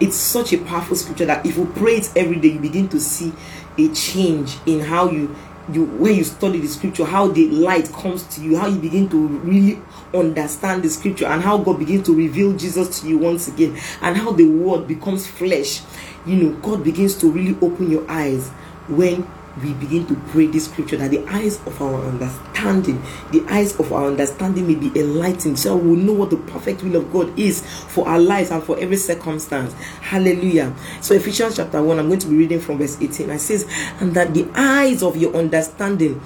It's 0.01 0.17
such 0.17 0.53
a 0.53 0.59
powerful 0.59 0.97
scripture 0.97 1.27
that 1.27 1.45
if 1.45 1.57
you 1.57 1.67
pray 1.77 1.97
it 1.97 2.11
every 2.17 2.37
day, 2.37 2.49
you 2.49 2.61
begin 2.61 2.89
to 2.89 3.01
see 3.01 3.33
a 3.77 3.89
change 3.89 4.57
in 4.67 4.81
how 4.81 5.11
you 5.11 5.35
you 5.73 5.85
when 5.85 6.17
you 6.17 6.25
study 6.25 6.59
the 6.59 6.67
scripture, 6.67 7.05
how 7.05 7.29
the 7.29 7.49
light 7.49 7.93
comes 7.93 8.23
to 8.35 8.41
you, 8.41 8.59
how 8.59 8.67
you 8.67 8.79
begin 8.79 9.09
to 9.09 9.29
really 9.29 9.81
understand 10.15 10.83
the 10.83 10.89
scripture, 10.89 11.27
and 11.27 11.43
how 11.43 11.59
God 11.59 11.79
begins 11.79 12.07
to 12.07 12.15
reveal 12.15 12.57
Jesus 12.57 13.01
to 13.01 13.09
you 13.09 13.19
once 13.19 13.49
again, 13.49 13.79
and 14.01 14.17
how 14.17 14.33
the 14.33 14.47
word 14.47 14.89
becomes 14.89 15.27
flesh. 15.27 15.83
You 16.27 16.37
know, 16.37 16.57
God 16.61 16.83
begins 16.83 17.15
to 17.17 17.31
really 17.31 17.57
open 17.61 17.91
your 17.91 18.11
eyes 18.11 18.49
when 18.89 19.27
we 19.63 19.75
begin 19.75 20.07
to 20.07 20.15
pray 20.29 20.47
this 20.47 20.67
scripture 20.67 20.97
that 20.97 21.11
the 21.11 21.27
eyes 21.29 21.59
of 21.67 21.81
our 21.83 22.03
understanding, 22.05 23.03
the 23.33 23.45
eyes 23.49 23.79
of 23.81 23.93
our 23.93 24.07
understanding 24.07 24.67
may 24.67 24.77
be 24.77 24.99
enlightened 24.99 25.59
so 25.59 25.77
we'll 25.77 25.97
know 25.97 26.13
what 26.13 26.31
the 26.31 26.37
perfect 26.37 26.83
will 26.83 26.97
of 26.97 27.13
God 27.13 27.37
is 27.39 27.67
for 27.89 28.09
our 28.09 28.19
lives 28.19 28.51
and 28.51 28.63
for 28.63 28.79
every 28.79 28.97
circumstance. 28.97 29.73
Hallelujah. 30.01 30.75
So, 31.01 31.15
Ephesians 31.15 31.57
chapter 31.57 31.83
1, 31.83 31.99
I'm 31.99 32.07
going 32.09 32.21
to 32.21 32.29
be 32.29 32.37
reading 32.37 32.61
from 32.61 32.79
verse 32.79 33.01
18. 33.01 33.31
It 33.31 33.39
says, 33.41 33.67
And 34.01 34.15
that 34.15 34.35
the 34.35 34.49
eyes 34.55 35.03
of 35.03 35.17
your 35.17 35.35
understanding 35.35 36.21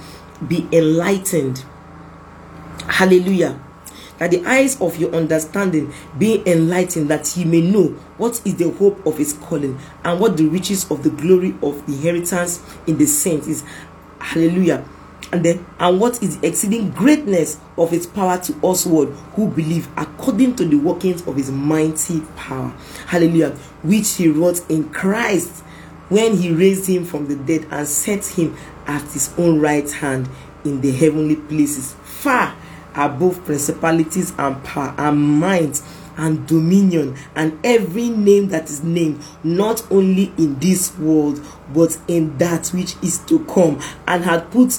be 0.47 0.69
enlightened. 0.71 1.65
Hallelujah 2.87 3.64
that 4.19 4.31
the 4.31 4.45
eyes 4.45 4.81
of 4.81 4.97
your 4.97 5.15
understanding 5.15 5.93
be 6.19 6.43
enlightened, 6.47 7.09
that 7.11 7.37
ye 7.37 7.45
may 7.45 7.61
know 7.61 7.89
what 8.17 8.41
is 8.45 8.57
the 8.57 8.71
hope 8.71 9.05
of 9.07 9.19
his 9.19 9.33
calling 9.35 9.79
and 10.05 10.21
what 10.21 10.37
the 10.37 10.47
riches 10.47 10.91
of 10.91 11.03
the 11.03 11.11
glory 11.11 11.55
of 11.63 11.87
the 11.87 11.93
inheritance 11.93 12.63
in 12.87 12.99
the 12.99 13.07
saints 13.07 13.47
is. 13.47 13.65
Hallelujah. 14.19 14.85
And 15.33 15.45
then, 15.45 15.67
and 15.81 16.01
what 16.01 16.23
is 16.23 16.39
the 16.39 16.47
exceeding 16.47 16.91
greatness 16.91 17.59
of 17.77 17.91
his 17.91 18.07
power 18.07 18.39
to 18.39 18.67
us 18.67 18.87
word 18.87 19.09
who 19.35 19.49
believe 19.49 19.89
according 19.97 20.55
to 20.57 20.65
the 20.65 20.77
workings 20.77 21.27
of 21.27 21.37
his 21.37 21.51
mighty 21.51 22.21
power. 22.37 22.73
Hallelujah. 23.07 23.51
Which 23.83 24.15
he 24.15 24.29
wrought 24.29 24.61
in 24.71 24.91
Christ 24.91 25.65
when 26.09 26.37
he 26.37 26.53
raised 26.53 26.87
him 26.89 27.05
from 27.05 27.27
the 27.27 27.35
dead 27.35 27.67
and 27.71 27.89
set 27.89 28.25
him 28.25 28.57
at 28.87 29.03
his 29.13 29.35
own 29.39 29.61
right 29.61 29.91
hand 29.91 30.29
in 30.65 30.81
the 30.81 30.93
heavenly 30.93 31.37
places, 31.37 31.95
far 32.05 32.55
above 32.97 33.45
principalities 33.45 34.33
and 34.39 34.63
power 34.65 34.95
and 34.99 35.19
might 35.19 35.81
and 36.17 36.47
dominion 36.47 37.17
and 37.35 37.59
every 37.65 38.09
name 38.09 38.49
that 38.49 38.71
is 38.71 38.83
named 38.85 39.21
not 39.43 39.85
only 39.91 40.33
in 40.39 40.59
this 40.61 40.97
world 40.99 41.45
but 41.73 41.99
in 42.07 42.37
that 42.39 42.69
which 42.69 42.95
is 43.03 43.19
to 43.19 43.45
come 43.47 43.81
and 44.07 44.25
had 44.25 44.49
put 44.51 44.79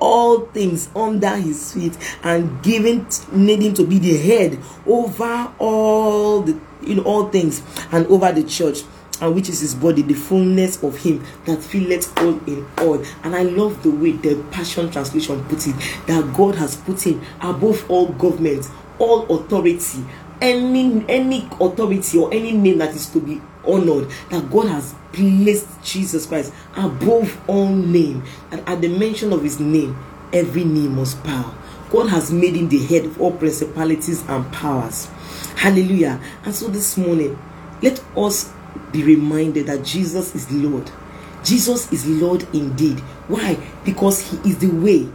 all 0.00 0.40
things 0.46 0.90
under 0.94 1.36
his 1.36 1.72
feet 1.72 1.96
and 2.24 2.62
given 2.62 3.06
needing 3.32 3.72
to 3.72 3.84
be 3.86 3.98
the 3.98 4.16
head 4.16 4.58
over 4.86 5.52
all 5.58 6.42
the 6.42 6.58
in 6.86 7.00
all 7.00 7.28
things 7.28 7.62
and 7.92 8.06
over 8.06 8.30
the 8.32 8.42
church 8.44 8.82
and 9.20 9.34
which 9.34 9.48
is 9.48 9.60
his 9.60 9.74
body, 9.74 10.02
the 10.02 10.14
fullness 10.14 10.82
of 10.82 10.96
him 10.98 11.24
that 11.44 11.62
filleth 11.62 12.16
all 12.18 12.38
in 12.46 12.66
all. 12.78 13.02
And 13.22 13.34
I 13.34 13.42
love 13.42 13.82
the 13.82 13.90
way 13.90 14.12
the 14.12 14.42
Passion 14.50 14.90
Translation 14.90 15.44
puts 15.44 15.66
it 15.66 15.76
that 16.06 16.34
God 16.34 16.54
has 16.56 16.76
put 16.76 17.06
him 17.06 17.22
above 17.40 17.88
all 17.90 18.08
government, 18.08 18.68
all 18.98 19.26
authority, 19.34 20.04
any 20.40 21.04
any 21.08 21.48
authority 21.60 22.18
or 22.18 22.32
any 22.32 22.52
name 22.52 22.78
that 22.78 22.94
is 22.94 23.06
to 23.10 23.20
be 23.20 23.40
honored, 23.66 24.08
that 24.30 24.50
God 24.50 24.68
has 24.68 24.94
placed 25.12 25.82
Jesus 25.82 26.26
Christ 26.26 26.52
above 26.76 27.38
all 27.48 27.68
name, 27.68 28.22
and 28.50 28.66
at 28.68 28.80
the 28.80 28.88
mention 28.88 29.32
of 29.32 29.42
his 29.42 29.58
name, 29.58 29.96
every 30.32 30.64
knee 30.64 30.88
must 30.88 31.22
bow. 31.24 31.54
God 31.90 32.08
has 32.08 32.32
made 32.32 32.56
him 32.56 32.68
the 32.68 32.84
head 32.84 33.04
of 33.04 33.20
all 33.20 33.32
principalities 33.32 34.22
and 34.28 34.50
powers. 34.52 35.06
Hallelujah. 35.56 36.20
And 36.44 36.54
so 36.54 36.68
this 36.68 36.96
morning, 36.96 37.38
let 37.82 38.02
us 38.16 38.52
be 38.92 39.02
reminded 39.04 39.66
that 39.66 39.84
Jesus 39.84 40.34
is 40.34 40.50
Lord. 40.50 40.90
Jesus 41.44 41.92
is 41.92 42.06
Lord 42.06 42.46
indeed. 42.54 42.98
Why? 43.28 43.56
Because 43.84 44.20
he 44.20 44.50
is 44.50 44.58
the 44.58 44.68
way, 44.68 45.08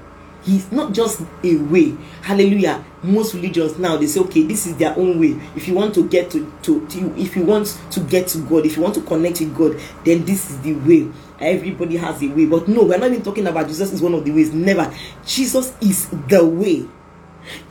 He's 0.44 0.72
not 0.72 0.92
just 0.92 1.22
a 1.44 1.56
way. 1.56 1.96
Hallelujah. 2.22 2.84
Most 3.04 3.34
religions 3.34 3.78
now 3.78 3.98
they 3.98 4.08
say, 4.08 4.20
okay, 4.22 4.44
this 4.44 4.66
is 4.66 4.76
their 4.78 4.98
own 4.98 5.20
way. 5.20 5.40
If 5.56 5.68
you 5.68 5.76
want 5.76 5.94
to 5.96 6.08
get 6.08 6.32
to, 6.32 6.52
to, 6.64 6.88
to 6.88 7.20
if 7.20 7.36
you 7.36 7.44
want 7.44 7.80
to 7.92 8.00
get 8.02 8.28
to 8.30 8.40
God, 8.40 8.66
if 8.66 8.76
you 8.76 8.82
want 8.82 8.96
to 8.96 9.02
connect 9.02 9.40
with 9.40 9.56
God, 9.56 9.80
then 10.04 10.26
this 10.26 10.50
is 10.50 10.60
the 10.62 10.74
way. 10.74 11.12
Everybody 11.40 11.98
has 11.98 12.22
a 12.24 12.28
way. 12.28 12.46
But 12.46 12.68
no, 12.68 12.84
we're 12.84 12.98
not 12.98 13.12
even 13.12 13.24
talking 13.24 13.46
about 13.46 13.68
Jesus 13.68 13.94
is 13.94 14.02
one 14.02 14.14
of 14.14 14.26
the 14.26 14.32
ways. 14.32 14.52
Never. 14.52 14.92
Jesus 15.26 15.76
is 15.82 16.10
the 16.10 16.44
way 16.46 16.88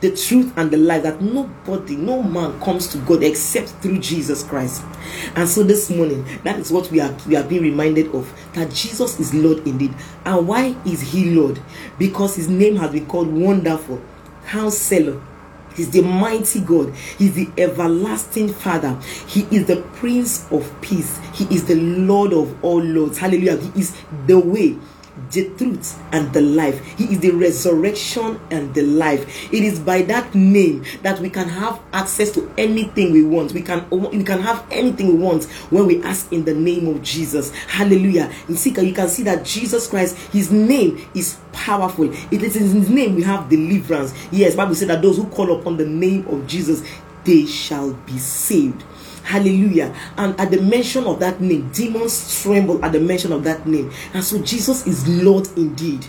the 0.01 0.15
truth 0.15 0.53
and 0.57 0.71
the 0.71 0.77
life 0.77 1.03
that 1.03 1.21
nobody, 1.21 1.95
no 1.95 2.21
man 2.21 2.59
comes 2.61 2.87
to 2.87 2.97
God 2.99 3.23
except 3.23 3.69
through 3.81 3.99
Jesus 3.99 4.43
Christ. 4.43 4.83
And 5.35 5.47
so 5.47 5.63
this 5.63 5.89
morning, 5.89 6.25
that 6.43 6.59
is 6.59 6.71
what 6.71 6.89
we 6.91 6.99
are 6.99 7.15
we 7.27 7.35
are 7.35 7.43
being 7.43 7.63
reminded 7.63 8.13
of 8.13 8.31
that 8.53 8.71
Jesus 8.71 9.19
is 9.19 9.33
Lord 9.33 9.65
indeed. 9.67 9.93
And 10.25 10.47
why 10.47 10.75
is 10.85 11.01
he 11.01 11.35
Lord? 11.35 11.59
Because 11.97 12.35
his 12.35 12.47
name 12.47 12.75
has 12.77 12.91
been 12.91 13.05
called 13.05 13.27
wonderful, 13.31 14.01
counselor. 14.47 15.21
He's 15.75 15.89
the 15.89 16.01
mighty 16.01 16.59
God. 16.59 16.93
He's 16.95 17.33
the 17.33 17.49
everlasting 17.57 18.49
Father. 18.49 18.99
He 19.27 19.43
is 19.55 19.67
the 19.67 19.77
Prince 19.93 20.51
of 20.51 20.69
Peace. 20.81 21.17
He 21.33 21.45
is 21.45 21.65
the 21.65 21.75
Lord 21.75 22.33
of 22.33 22.61
all 22.63 22.81
lords. 22.81 23.17
Hallelujah. 23.17 23.57
He 23.57 23.79
is 23.79 23.95
the 24.27 24.37
way 24.37 24.77
the 25.31 25.49
truth 25.57 25.99
and 26.11 26.31
the 26.33 26.41
life. 26.41 26.83
He 26.97 27.05
is 27.05 27.19
the 27.19 27.31
resurrection 27.31 28.39
and 28.49 28.73
the 28.73 28.83
life. 28.83 29.53
It 29.53 29.63
is 29.63 29.79
by 29.79 30.01
that 30.03 30.33
name 30.33 30.83
that 31.03 31.19
we 31.19 31.29
can 31.29 31.47
have 31.49 31.79
access 31.93 32.31
to 32.31 32.51
anything 32.57 33.11
we 33.11 33.23
want. 33.23 33.53
We 33.53 33.61
can 33.61 33.89
we 33.89 34.23
can 34.23 34.41
have 34.41 34.65
anything 34.71 35.07
we 35.07 35.23
want 35.23 35.45
when 35.69 35.85
we 35.85 36.01
ask 36.03 36.31
in 36.31 36.45
the 36.45 36.53
name 36.53 36.87
of 36.87 37.01
Jesus. 37.01 37.53
Hallelujah. 37.67 38.31
In 38.47 38.55
Sika, 38.55 38.83
you 38.83 38.93
can 38.93 39.09
see 39.09 39.23
that 39.23 39.45
Jesus 39.45 39.87
Christ, 39.87 40.17
his 40.31 40.51
name 40.51 41.05
is 41.13 41.37
powerful. 41.51 42.11
It 42.31 42.43
is 42.43 42.55
in 42.55 42.69
his 42.81 42.89
name 42.89 43.15
we 43.15 43.23
have 43.23 43.49
deliverance. 43.49 44.13
Yes, 44.31 44.55
Bible 44.55 44.75
said 44.75 44.89
that 44.89 45.01
those 45.01 45.17
who 45.17 45.27
call 45.27 45.59
upon 45.59 45.77
the 45.77 45.85
name 45.85 46.27
of 46.27 46.47
Jesus, 46.47 46.83
they 47.23 47.45
shall 47.45 47.93
be 47.93 48.17
saved. 48.17 48.83
Hallelujah. 49.23 49.95
And 50.17 50.39
at 50.39 50.51
the 50.51 50.61
mention 50.61 51.05
of 51.05 51.19
that 51.19 51.41
name, 51.41 51.69
demons 51.71 52.41
tremble 52.41 52.83
at 52.83 52.91
the 52.91 52.99
mention 52.99 53.31
of 53.31 53.43
that 53.43 53.65
name. 53.67 53.91
And 54.13 54.23
so 54.23 54.41
Jesus 54.41 54.85
is 54.87 55.07
Lord 55.07 55.47
indeed. 55.57 56.05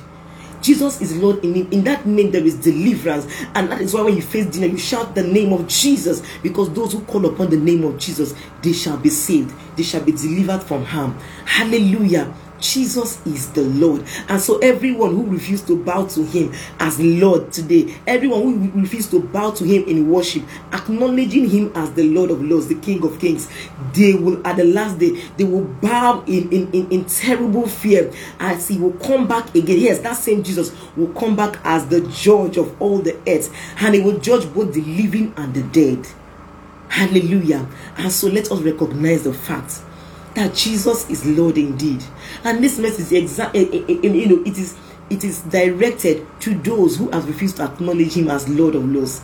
Jesus 0.62 1.00
is 1.00 1.16
Lord 1.16 1.44
in 1.44 1.70
In 1.72 1.84
that 1.84 2.06
name, 2.06 2.30
there 2.30 2.44
is 2.44 2.54
deliverance. 2.54 3.26
And 3.54 3.70
that 3.70 3.80
is 3.80 3.94
why 3.94 4.02
when 4.02 4.16
you 4.16 4.22
face 4.22 4.46
dinner, 4.46 4.66
you 4.66 4.78
shout 4.78 5.14
the 5.14 5.22
name 5.24 5.52
of 5.52 5.66
Jesus. 5.66 6.22
Because 6.42 6.72
those 6.72 6.92
who 6.92 7.00
call 7.02 7.26
upon 7.26 7.50
the 7.50 7.56
name 7.56 7.84
of 7.84 7.98
Jesus, 7.98 8.34
they 8.62 8.72
shall 8.72 8.96
be 8.96 9.10
saved. 9.10 9.52
They 9.76 9.82
shall 9.82 10.02
be 10.02 10.12
delivered 10.12 10.62
from 10.62 10.84
harm. 10.84 11.18
Hallelujah. 11.44 12.32
Jesus 12.62 13.24
is 13.26 13.50
the 13.50 13.62
Lord. 13.62 14.04
And 14.28 14.40
so 14.40 14.58
everyone 14.58 15.14
who 15.14 15.26
refused 15.26 15.66
to 15.66 15.82
bow 15.82 16.06
to 16.06 16.24
him 16.24 16.52
as 16.78 16.98
Lord 17.00 17.52
today, 17.52 17.94
everyone 18.06 18.40
who 18.70 18.80
refused 18.80 19.10
to 19.10 19.20
bow 19.20 19.50
to 19.50 19.64
him 19.64 19.84
in 19.84 20.08
worship, 20.08 20.44
acknowledging 20.72 21.50
him 21.50 21.72
as 21.74 21.92
the 21.92 22.04
Lord 22.04 22.30
of 22.30 22.42
Lords, 22.42 22.68
the 22.68 22.76
King 22.76 23.04
of 23.04 23.18
Kings, 23.18 23.48
they 23.92 24.14
will 24.14 24.46
at 24.46 24.56
the 24.56 24.64
last 24.64 24.98
day, 24.98 25.22
they 25.36 25.44
will 25.44 25.64
bow 25.64 26.22
in, 26.26 26.50
in, 26.52 26.70
in, 26.72 26.90
in 26.90 27.04
terrible 27.04 27.66
fear 27.66 28.12
as 28.38 28.68
he 28.68 28.78
will 28.78 28.92
come 28.92 29.26
back 29.26 29.54
again. 29.54 29.80
Yes, 29.80 29.98
that 29.98 30.16
same 30.16 30.42
Jesus 30.42 30.72
will 30.96 31.12
come 31.14 31.34
back 31.34 31.58
as 31.64 31.86
the 31.88 32.00
judge 32.08 32.56
of 32.56 32.80
all 32.80 32.98
the 32.98 33.18
earth, 33.26 33.52
and 33.80 33.94
he 33.94 34.00
will 34.00 34.18
judge 34.20 34.52
both 34.54 34.72
the 34.72 34.82
living 34.82 35.34
and 35.36 35.52
the 35.52 35.62
dead. 35.64 36.06
Hallelujah. 36.88 37.68
And 37.96 38.12
so 38.12 38.28
let 38.28 38.52
us 38.52 38.60
recognize 38.60 39.24
the 39.24 39.32
fact 39.32 39.80
that 40.34 40.54
Jesus 40.54 41.08
is 41.10 41.26
Lord 41.26 41.58
indeed. 41.58 42.02
And 42.44 42.62
this 42.62 42.78
message, 42.78 43.22
exa- 43.22 43.54
eh, 43.54 43.68
eh, 43.72 43.84
eh, 43.88 44.08
you 44.08 44.26
know, 44.36 44.42
it 44.44 44.58
is 44.58 44.76
it 45.10 45.24
is 45.24 45.42
directed 45.42 46.26
to 46.40 46.54
those 46.54 46.96
who 46.96 47.10
have 47.10 47.26
refused 47.26 47.56
to 47.56 47.64
acknowledge 47.64 48.14
Him 48.14 48.28
as 48.28 48.48
Lord 48.48 48.74
of 48.74 48.84
Lords. 48.90 49.22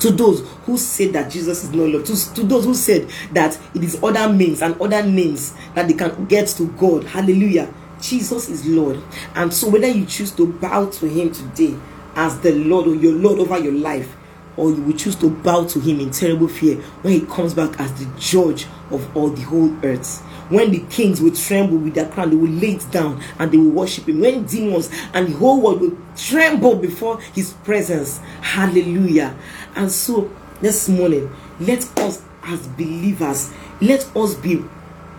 To 0.00 0.10
those 0.10 0.46
who 0.64 0.76
said 0.78 1.14
that 1.14 1.32
Jesus 1.32 1.64
is 1.64 1.72
not 1.72 1.88
Lord, 1.88 2.04
to, 2.06 2.34
to 2.34 2.42
those 2.44 2.64
who 2.64 2.74
said 2.74 3.08
that 3.32 3.58
it 3.74 3.82
is 3.82 4.00
other 4.02 4.32
means 4.32 4.62
and 4.62 4.80
other 4.80 5.02
names 5.02 5.54
that 5.74 5.88
they 5.88 5.94
can 5.94 6.26
get 6.26 6.46
to 6.48 6.68
God. 6.78 7.04
Hallelujah. 7.04 7.72
Jesus 8.00 8.48
is 8.48 8.64
Lord. 8.66 9.02
And 9.34 9.52
so, 9.52 9.68
whether 9.70 9.88
you 9.88 10.04
choose 10.06 10.30
to 10.32 10.52
bow 10.52 10.86
to 10.86 11.08
Him 11.08 11.32
today 11.32 11.74
as 12.14 12.38
the 12.40 12.52
Lord 12.52 12.86
or 12.86 12.94
your 12.94 13.14
Lord 13.14 13.40
over 13.40 13.58
your 13.58 13.72
life, 13.72 14.14
or 14.56 14.70
you 14.70 14.82
will 14.82 14.96
choose 14.96 15.16
to 15.16 15.30
bow 15.30 15.64
to 15.64 15.80
him 15.80 16.00
in 16.00 16.10
terrible 16.10 16.48
fear 16.48 16.76
when 17.02 17.12
he 17.12 17.20
comes 17.26 17.54
back 17.54 17.78
as 17.80 17.92
the 17.94 18.10
judge 18.18 18.66
of 18.90 19.16
all 19.16 19.28
the 19.28 19.42
whole 19.42 19.74
earth. 19.84 20.20
When 20.48 20.70
the 20.70 20.80
kings 20.90 21.20
will 21.20 21.34
tremble 21.34 21.78
with 21.78 21.94
their 21.94 22.08
crown, 22.08 22.30
they 22.30 22.36
will 22.36 22.48
lay 22.48 22.72
it 22.72 22.90
down 22.90 23.22
and 23.38 23.50
they 23.50 23.56
will 23.58 23.70
worship 23.70 24.08
him. 24.08 24.20
When 24.20 24.44
demons 24.46 24.90
and 25.12 25.28
the 25.28 25.32
whole 25.32 25.60
world 25.60 25.80
will 25.80 25.98
tremble 26.16 26.76
before 26.76 27.20
his 27.20 27.52
presence. 27.64 28.18
Hallelujah. 28.40 29.36
And 29.74 29.90
so 29.90 30.30
this 30.60 30.88
morning, 30.88 31.30
let 31.60 31.98
us 31.98 32.22
as 32.44 32.66
believers, 32.68 33.52
let 33.80 34.16
us 34.16 34.34
be 34.34 34.62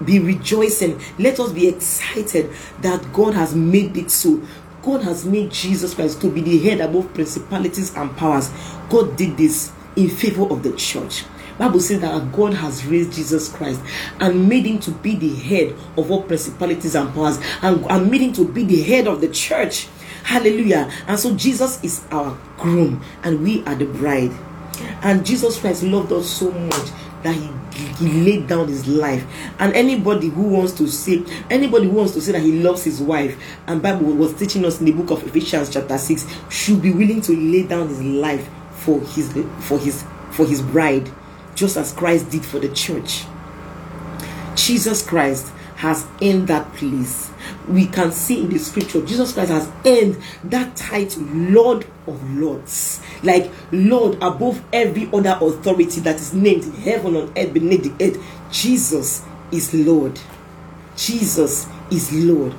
be 0.05 0.19
rejoicing. 0.19 1.01
Let 1.17 1.39
us 1.39 1.51
be 1.51 1.67
excited 1.67 2.51
that 2.81 3.11
God 3.13 3.33
has 3.33 3.55
made 3.55 3.97
it 3.97 4.11
so. 4.11 4.41
God 4.87 5.01
has 5.03 5.25
made 5.25 5.51
Jesus 5.51 5.93
Christ 5.93 6.21
to 6.21 6.31
be 6.31 6.39
the 6.39 6.59
head 6.59 6.79
above 6.79 7.13
principalities 7.13 7.93
and 7.97 8.15
powers. 8.15 8.49
God 8.89 9.17
did 9.17 9.35
this 9.35 9.73
in 9.97 10.09
favor 10.09 10.43
of 10.43 10.63
the 10.63 10.71
church. 10.77 11.25
Bible 11.57 11.81
says 11.81 11.99
that 11.99 12.31
God 12.31 12.53
has 12.53 12.85
raised 12.85 13.11
Jesus 13.11 13.49
Christ 13.49 13.81
and 14.21 14.47
made 14.47 14.65
him 14.65 14.79
to 14.79 14.91
be 14.91 15.17
the 15.17 15.35
head 15.35 15.75
of 15.97 16.09
all 16.09 16.23
principalities 16.23 16.95
and 16.95 17.13
powers 17.13 17.37
and, 17.61 17.83
and 17.91 18.09
made 18.09 18.21
him 18.21 18.31
to 18.31 18.47
be 18.47 18.63
the 18.63 18.81
head 18.81 19.07
of 19.07 19.19
the 19.19 19.27
church. 19.27 19.89
Hallelujah. 20.23 20.89
And 21.05 21.19
so 21.19 21.35
Jesus 21.35 21.83
is 21.83 22.05
our 22.09 22.37
groom 22.57 23.03
and 23.23 23.43
we 23.43 23.65
are 23.65 23.75
the 23.75 23.87
bride. 23.87 24.31
And 25.01 25.25
Jesus 25.25 25.59
Christ 25.59 25.83
loved 25.83 26.13
us 26.13 26.29
so 26.29 26.49
much 26.49 26.89
that 27.27 27.35
he 27.35 27.49
he 27.99 28.21
laid 28.21 28.47
down 28.47 28.67
his 28.67 28.87
life. 28.87 29.25
And 29.59 29.73
anybody 29.73 30.29
who 30.29 30.43
wants 30.43 30.73
to 30.73 30.87
say 30.87 31.23
anybody 31.49 31.85
who 31.85 31.91
wants 31.91 32.13
to 32.13 32.21
say 32.21 32.31
that 32.31 32.41
he 32.41 32.63
loves 32.63 32.83
his 32.83 33.01
wife 33.01 33.37
and 33.67 33.81
bible 33.81 34.07
was 34.13 34.33
teaching 34.33 34.65
us 34.65 34.79
in 34.79 34.85
the 34.85 34.91
book 34.91 35.11
of 35.11 35.25
ephesians 35.27 35.69
chapter 35.69 35.97
6 35.97 36.25
should 36.49 36.81
be 36.81 36.91
willing 36.91 37.21
to 37.21 37.33
lay 37.33 37.63
down 37.63 37.87
his 37.89 38.01
life 38.01 38.49
for 38.71 38.99
his 39.01 39.31
for 39.59 39.77
his 39.77 40.03
for 40.31 40.45
his 40.45 40.61
bride 40.61 41.09
just 41.55 41.77
as 41.77 41.91
christ 41.91 42.29
did 42.29 42.45
for 42.45 42.59
the 42.59 42.69
church. 42.69 43.23
Jesus 44.55 45.05
christ 45.05 45.51
has 45.75 46.07
in 46.21 46.45
that 46.47 46.71
place 46.73 47.29
we 47.67 47.85
can 47.87 48.11
see 48.11 48.41
in 48.41 48.49
the 48.49 48.57
scripture 48.57 49.05
Jesus 49.05 49.33
Christ 49.33 49.51
has 49.51 49.69
earned 49.85 50.17
that 50.45 50.75
title 50.75 51.23
Lord 51.23 51.85
of 52.05 52.37
Lords. 52.37 53.01
Like 53.23 53.51
Lord 53.71 54.15
above 54.15 54.63
every 54.71 55.09
other 55.13 55.37
authority 55.41 56.01
that 56.01 56.15
is 56.15 56.33
named 56.33 56.63
in 56.63 56.73
heaven 56.73 57.15
on 57.15 57.33
earth 57.37 57.53
beneath 57.53 57.83
the 57.83 58.05
earth. 58.05 58.23
Jesus 58.51 59.23
is 59.51 59.73
Lord. 59.73 60.19
Jesus 60.95 61.67
is 61.91 62.11
Lord. 62.13 62.53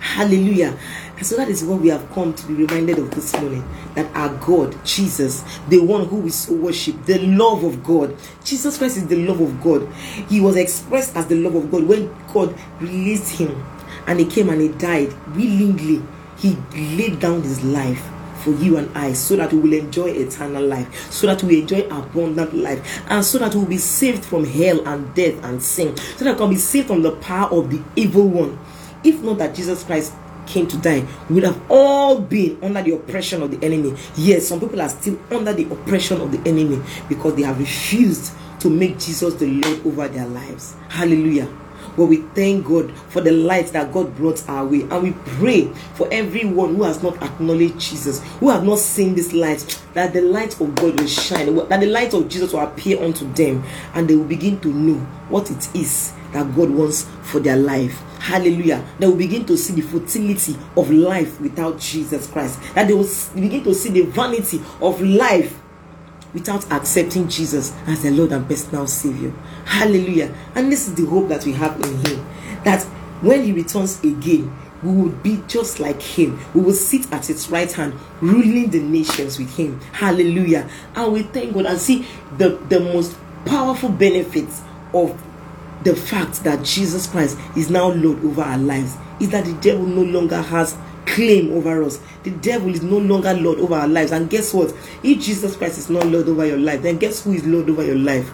Hallelujah. 0.00 0.76
And 1.16 1.26
so 1.26 1.36
that 1.36 1.48
is 1.48 1.62
what 1.62 1.80
we 1.80 1.88
have 1.88 2.10
come 2.10 2.34
to 2.34 2.46
be 2.48 2.54
reminded 2.54 2.98
of 2.98 3.12
this 3.12 3.32
morning. 3.34 3.64
That 3.94 4.12
our 4.16 4.34
God, 4.38 4.76
Jesus, 4.84 5.44
the 5.68 5.78
one 5.78 6.06
who 6.06 6.16
we 6.16 6.30
so 6.30 6.52
worship, 6.54 7.04
the 7.04 7.18
love 7.18 7.62
of 7.62 7.84
God. 7.84 8.16
Jesus 8.44 8.78
Christ 8.78 8.96
is 8.96 9.06
the 9.06 9.24
love 9.24 9.40
of 9.40 9.62
God. 9.62 9.88
He 10.28 10.40
was 10.40 10.56
expressed 10.56 11.16
as 11.16 11.28
the 11.28 11.36
love 11.36 11.54
of 11.54 11.70
God 11.70 11.84
when 11.84 12.12
God 12.32 12.58
released 12.80 13.38
him 13.38 13.64
and 14.06 14.20
he 14.20 14.26
came 14.26 14.48
and 14.48 14.60
he 14.60 14.68
died 14.68 15.12
willingly. 15.34 16.02
He 16.38 16.56
laid 16.74 17.20
down 17.20 17.42
his 17.42 17.62
life 17.62 18.02
for 18.42 18.50
you 18.50 18.76
and 18.76 18.96
I 18.96 19.12
so 19.12 19.36
that 19.36 19.52
we 19.52 19.60
will 19.60 19.72
enjoy 19.72 20.10
eternal 20.10 20.64
life, 20.64 21.12
so 21.12 21.26
that 21.28 21.42
we 21.42 21.60
enjoy 21.60 21.82
abundant 21.88 22.54
life, 22.54 23.02
and 23.08 23.24
so 23.24 23.38
that 23.38 23.54
we 23.54 23.60
will 23.60 23.68
be 23.68 23.78
saved 23.78 24.24
from 24.24 24.44
hell 24.44 24.86
and 24.86 25.14
death 25.14 25.42
and 25.44 25.62
sin, 25.62 25.96
so 25.96 26.24
that 26.24 26.32
we 26.32 26.38
can 26.38 26.50
be 26.50 26.56
saved 26.56 26.88
from 26.88 27.02
the 27.02 27.12
power 27.16 27.48
of 27.50 27.70
the 27.70 27.82
evil 27.96 28.26
one. 28.28 28.58
If 29.04 29.20
not 29.22 29.38
that 29.38 29.54
Jesus 29.54 29.84
Christ 29.84 30.12
came 30.46 30.66
to 30.66 30.76
die, 30.78 31.06
we 31.28 31.36
would 31.36 31.44
have 31.44 31.60
all 31.70 32.20
been 32.20 32.58
under 32.62 32.82
the 32.82 32.94
oppression 32.94 33.42
of 33.42 33.50
the 33.50 33.64
enemy. 33.64 33.94
Yes, 34.16 34.48
some 34.48 34.60
people 34.60 34.80
are 34.80 34.88
still 34.88 35.18
under 35.30 35.52
the 35.52 35.64
oppression 35.64 36.20
of 36.20 36.32
the 36.32 36.48
enemy 36.48 36.82
because 37.08 37.34
they 37.36 37.42
have 37.42 37.58
refused 37.58 38.32
to 38.60 38.70
make 38.70 38.98
Jesus 38.98 39.34
the 39.34 39.46
Lord 39.46 39.86
over 39.86 40.08
their 40.08 40.26
lives. 40.26 40.74
Hallelujah. 40.88 41.48
But 41.96 42.06
we 42.06 42.18
thank 42.34 42.66
God 42.66 42.96
for 43.08 43.20
the 43.20 43.32
light 43.32 43.68
that 43.68 43.92
God 43.92 44.14
brought 44.16 44.48
our 44.48 44.66
way. 44.66 44.82
And 44.82 45.02
we 45.02 45.12
pray 45.12 45.66
for 45.94 46.08
everyone 46.10 46.76
who 46.76 46.84
has 46.84 47.02
not 47.02 47.22
acknowledged 47.22 47.80
Jesus, 47.80 48.22
who 48.40 48.50
have 48.50 48.64
not 48.64 48.78
seen 48.78 49.14
this 49.14 49.32
light, 49.32 49.82
that 49.94 50.12
the 50.12 50.22
light 50.22 50.60
of 50.60 50.74
God 50.74 50.98
will 51.00 51.06
shine, 51.06 51.54
that 51.56 51.80
the 51.80 51.86
light 51.86 52.14
of 52.14 52.28
Jesus 52.28 52.52
will 52.52 52.60
appear 52.60 53.02
unto 53.02 53.30
them, 53.34 53.62
and 53.94 54.08
they 54.08 54.16
will 54.16 54.24
begin 54.24 54.60
to 54.60 54.68
know 54.68 54.98
what 55.28 55.50
it 55.50 55.74
is 55.74 56.12
that 56.32 56.54
God 56.56 56.70
wants 56.70 57.06
for 57.22 57.40
their 57.40 57.56
life. 57.56 58.00
Hallelujah. 58.18 58.84
They 58.98 59.06
will 59.06 59.16
begin 59.16 59.44
to 59.46 59.56
see 59.56 59.74
the 59.74 59.82
futility 59.82 60.56
of 60.76 60.90
life 60.90 61.40
without 61.40 61.78
Jesus 61.78 62.26
Christ. 62.26 62.58
That 62.74 62.88
they 62.88 62.94
will 62.94 63.08
begin 63.34 63.64
to 63.64 63.74
see 63.74 63.90
the 63.90 64.02
vanity 64.02 64.62
of 64.80 65.00
life 65.02 65.61
without 66.34 66.70
accepting 66.72 67.28
Jesus 67.28 67.72
as 67.86 68.02
the 68.02 68.10
Lord 68.10 68.32
and 68.32 68.46
personal 68.48 68.86
Savior. 68.86 69.30
Hallelujah. 69.64 70.34
And 70.54 70.70
this 70.70 70.88
is 70.88 70.94
the 70.94 71.06
hope 71.06 71.28
that 71.28 71.44
we 71.44 71.52
have 71.52 71.76
in 71.80 72.04
Him. 72.06 72.26
That 72.64 72.82
when 73.22 73.44
He 73.44 73.52
returns 73.52 74.02
again, 74.02 74.56
we 74.82 74.92
will 74.92 75.10
be 75.10 75.42
just 75.46 75.78
like 75.78 76.00
Him. 76.02 76.38
We 76.54 76.62
will 76.62 76.72
sit 76.72 77.12
at 77.12 77.26
His 77.26 77.48
right 77.48 77.70
hand, 77.70 77.94
ruling 78.20 78.70
the 78.70 78.80
nations 78.80 79.38
with 79.38 79.54
Him. 79.56 79.80
Hallelujah. 79.92 80.68
And 80.94 81.12
we 81.12 81.22
thank 81.22 81.54
God 81.54 81.66
and 81.66 81.78
see 81.78 82.06
the, 82.38 82.50
the 82.68 82.80
most 82.80 83.16
powerful 83.44 83.90
benefits 83.90 84.62
of 84.94 85.20
the 85.84 85.96
fact 85.96 86.44
that 86.44 86.64
Jesus 86.64 87.06
Christ 87.06 87.38
is 87.56 87.70
now 87.70 87.88
Lord 87.88 88.24
over 88.24 88.42
our 88.42 88.58
lives 88.58 88.96
is 89.20 89.30
that 89.30 89.44
the 89.44 89.54
devil 89.54 89.84
no 89.86 90.02
longer 90.02 90.40
has 90.40 90.76
claim 91.06 91.52
over 91.52 91.82
us. 91.82 92.00
The 92.22 92.30
devil 92.30 92.68
is 92.74 92.82
no 92.82 92.98
longer 92.98 93.34
Lord 93.34 93.58
over 93.58 93.74
our 93.74 93.88
lives. 93.88 94.12
And 94.12 94.28
guess 94.30 94.52
what? 94.54 94.74
If 95.02 95.20
Jesus 95.20 95.56
Christ 95.56 95.78
is 95.78 95.90
not 95.90 96.06
Lord 96.06 96.28
over 96.28 96.46
your 96.46 96.58
life, 96.58 96.82
then 96.82 96.98
guess 96.98 97.24
who 97.24 97.32
is 97.32 97.44
Lord 97.46 97.68
over 97.68 97.84
your 97.84 97.98
life? 97.98 98.30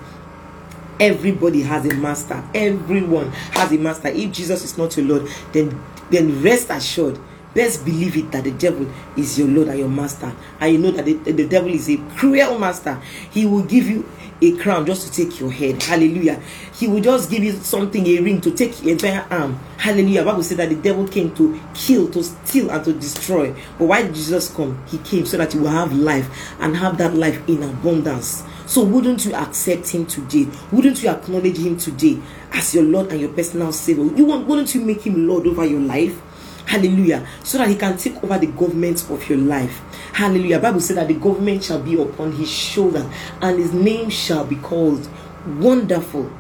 Everybody 1.01 1.63
has 1.63 1.87
a 1.87 1.95
master. 1.95 2.43
Everyone 2.55 3.31
has 3.53 3.73
a 3.73 3.79
master. 3.79 4.09
If 4.09 4.33
Jesus 4.33 4.65
is 4.65 4.77
not 4.77 4.97
your 4.97 5.07
Lord, 5.07 5.31
then 5.53 5.81
then 6.11 6.43
rest 6.43 6.71
assured 6.71 7.19
best 7.55 7.85
believe 7.85 8.17
it 8.17 8.31
that 8.31 8.45
the 8.45 8.51
devil 8.53 8.87
is 9.17 9.39
your 9.39 9.49
lord 9.49 9.69
and 9.69 9.79
your 9.79 9.89
master 9.89 10.33
and 10.61 10.73
you 10.73 10.79
know 10.79 10.91
that 10.91 11.05
the, 11.05 11.15
the 11.15 11.47
devil 11.47 11.69
is 11.71 11.89
a 11.89 11.97
cruel 12.17 12.59
master 12.59 13.01
he 13.31 13.47
will 13.47 13.65
give 13.65 13.87
you 13.89 14.09
a 14.41 14.57
crown 14.57 14.87
just 14.87 15.07
to 15.07 15.25
take 15.25 15.41
your 15.41 15.51
head. 15.51 15.83
Hallelujah. 15.83 16.41
He 16.75 16.87
will 16.87 17.01
just 17.01 17.31
give 17.31 17.43
you 17.43 17.53
something, 17.53 18.07
a 18.07 18.21
ring 18.21 18.41
to 18.43 18.53
take 18.53 18.83
your 18.83 18.93
entire 18.93 19.27
arm. 19.31 19.59
Hallelujah. 19.79 20.25
Bible 20.25 20.43
said 20.43 20.59
that 20.59 20.69
the 20.69 20.77
devil 20.77 21.07
came 21.09 21.35
to 21.37 21.61
kill, 21.75 22.09
to 22.11 22.23
steal, 22.23 22.71
and 22.71 22.85
to 22.85 22.93
destroy. 22.93 23.53
But 23.79 23.87
why 23.87 24.03
did 24.03 24.15
Jesus 24.15 24.55
come? 24.55 24.83
He 24.87 24.99
came 24.99 25.27
so 25.27 25.37
that 25.39 25.55
you 25.55 25.63
will 25.63 25.69
have 25.69 25.93
life 25.93 26.29
and 26.61 26.77
have 26.77 26.99
that 26.99 27.15
life 27.15 27.49
in 27.49 27.63
abundance. 27.63 28.45
So 28.67 28.85
wouldn't 28.85 29.25
you 29.25 29.35
accept 29.35 29.89
him 29.89 30.05
today? 30.07 30.47
Wouldn't 30.71 31.03
you 31.03 31.09
acknowledge 31.09 31.59
him 31.59 31.77
today 31.77 32.19
as 32.53 32.75
your 32.75 32.85
Lord 32.85 33.11
and 33.11 33.21
your 33.21 33.31
personal 33.31 33.73
Savior? 33.73 34.05
You 34.15 34.27
want, 34.27 34.47
wouldn't 34.47 34.75
you 34.75 34.83
make 34.83 35.07
him 35.07 35.27
Lord 35.27 35.47
over 35.47 35.65
your 35.65 35.81
life? 35.81 36.21
Hallelujah. 36.69 37.27
So 37.45 37.57
that 37.57 37.69
he 37.69 37.77
can 37.77 37.97
take 37.97 38.23
over 38.23 38.39
the 38.39 38.49
government 38.49 39.11
of 39.11 39.27
your 39.27 39.39
life. 39.39 39.81
Hallelujah. 40.13 40.59
Bible 40.59 40.81
said 40.81 40.99
that 40.99 41.09
the 41.09 41.15
government 41.15 41.65
shall 41.65 41.81
be 41.81 41.99
upon 41.99 42.33
his 42.33 42.51
shoulder 42.51 43.11
and 43.41 43.59
his 43.59 43.73
name 43.73 44.11
shall 44.11 44.45
be 44.45 44.57
called 44.57 45.09
Wonderful, 45.47 46.31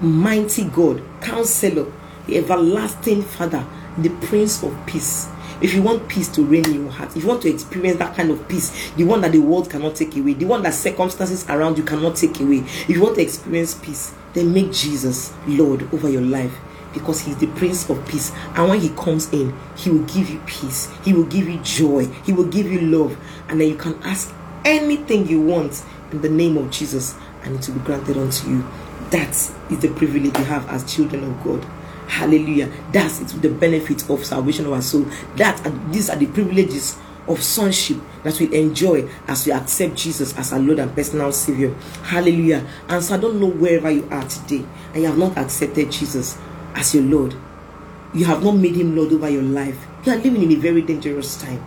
Mighty 0.00 0.66
God, 0.68 1.02
Counselor, 1.20 1.92
the 2.28 2.38
Everlasting 2.38 3.22
Father, 3.22 3.66
the 3.98 4.10
Prince 4.28 4.62
of 4.62 4.86
Peace. 4.86 5.26
If 5.60 5.74
you 5.74 5.82
want 5.82 6.08
peace 6.08 6.28
to 6.28 6.44
reign 6.44 6.66
in 6.66 6.84
your 6.84 6.92
heart, 6.92 7.16
if 7.16 7.24
you 7.24 7.28
want 7.28 7.42
to 7.42 7.50
experience 7.50 7.98
that 7.98 8.14
kind 8.14 8.30
of 8.30 8.48
peace, 8.48 8.92
the 8.92 9.02
one 9.02 9.20
that 9.22 9.32
the 9.32 9.40
world 9.40 9.68
cannot 9.68 9.96
take 9.96 10.16
away, 10.16 10.34
the 10.34 10.44
one 10.44 10.62
that 10.62 10.74
circumstances 10.74 11.44
around 11.48 11.76
you 11.76 11.82
cannot 11.82 12.14
take 12.14 12.38
away, 12.38 12.58
if 12.58 12.90
you 12.90 13.02
want 13.02 13.16
to 13.16 13.22
experience 13.22 13.74
peace, 13.74 14.14
then 14.32 14.54
make 14.54 14.70
Jesus 14.70 15.34
Lord 15.48 15.92
over 15.92 16.08
your 16.08 16.22
life 16.22 16.56
because 16.92 17.20
he's 17.20 17.36
the 17.36 17.46
prince 17.48 17.88
of 17.88 18.06
peace. 18.08 18.32
And 18.54 18.68
when 18.68 18.80
he 18.80 18.90
comes 18.90 19.32
in 19.32 19.54
he 19.76 19.90
will 19.90 20.04
give 20.04 20.28
you 20.30 20.40
peace. 20.46 20.90
He 21.04 21.12
will 21.12 21.24
give 21.24 21.48
you 21.48 21.58
joy. 21.60 22.06
He 22.24 22.32
will 22.32 22.46
give 22.48 22.70
you 22.70 22.80
love. 22.80 23.16
And 23.48 23.60
then 23.60 23.68
you 23.68 23.76
can 23.76 24.00
ask 24.02 24.34
anything 24.64 25.26
you 25.26 25.40
want 25.40 25.82
in 26.12 26.20
the 26.20 26.28
name 26.28 26.56
of 26.58 26.70
jesus 26.70 27.14
and 27.42 27.56
it 27.56 27.66
will 27.66 27.76
be 27.76 27.80
granted 27.80 28.16
unto 28.16 28.50
you. 28.50 28.64
That 29.10 29.30
is 29.30 29.78
the 29.80 29.88
privilege 29.88 30.36
you 30.36 30.44
have 30.44 30.68
as 30.68 30.92
children 30.92 31.24
of 31.24 31.42
god. 31.42 31.64
Hallelujah. 32.08 32.70
That's 32.92 33.18
the 33.34 33.48
benefit 33.48 34.08
of 34.10 34.24
salvation 34.24 34.66
of 34.66 34.72
our 34.72 34.82
soul. 34.82 35.06
That 35.36 35.62
these 35.90 36.10
are 36.10 36.16
the 36.16 36.26
privileges 36.26 36.98
of 37.28 37.42
sonship 37.42 37.98
that 38.24 38.38
we 38.40 38.52
enjoy 38.54 39.08
as 39.28 39.46
we 39.46 39.52
accept 39.52 39.94
Jesus 39.94 40.36
as 40.36 40.52
our 40.52 40.58
Lord 40.58 40.80
and 40.80 40.94
personal 40.94 41.32
Savior. 41.32 41.72
Hallelujah. 42.02 42.66
And 42.88 43.02
so 43.02 43.14
I 43.14 43.18
don't 43.18 43.40
know 43.40 43.46
wherever 43.46 43.90
you 43.90 44.06
are 44.10 44.26
today 44.28 44.64
and 44.92 45.02
you 45.02 45.06
have 45.06 45.18
not 45.18 45.38
accepted 45.38 45.90
Jesus 45.92 46.36
as 46.74 46.94
your 46.94 47.04
Lord. 47.04 47.34
You 48.12 48.24
have 48.24 48.42
not 48.42 48.52
made 48.52 48.74
him 48.74 48.96
Lord 48.96 49.12
over 49.12 49.28
your 49.28 49.42
life. 49.42 49.78
You 50.04 50.12
are 50.12 50.16
living 50.16 50.42
in 50.42 50.52
a 50.52 50.56
very 50.56 50.82
dangerous 50.82 51.40
time. 51.40 51.62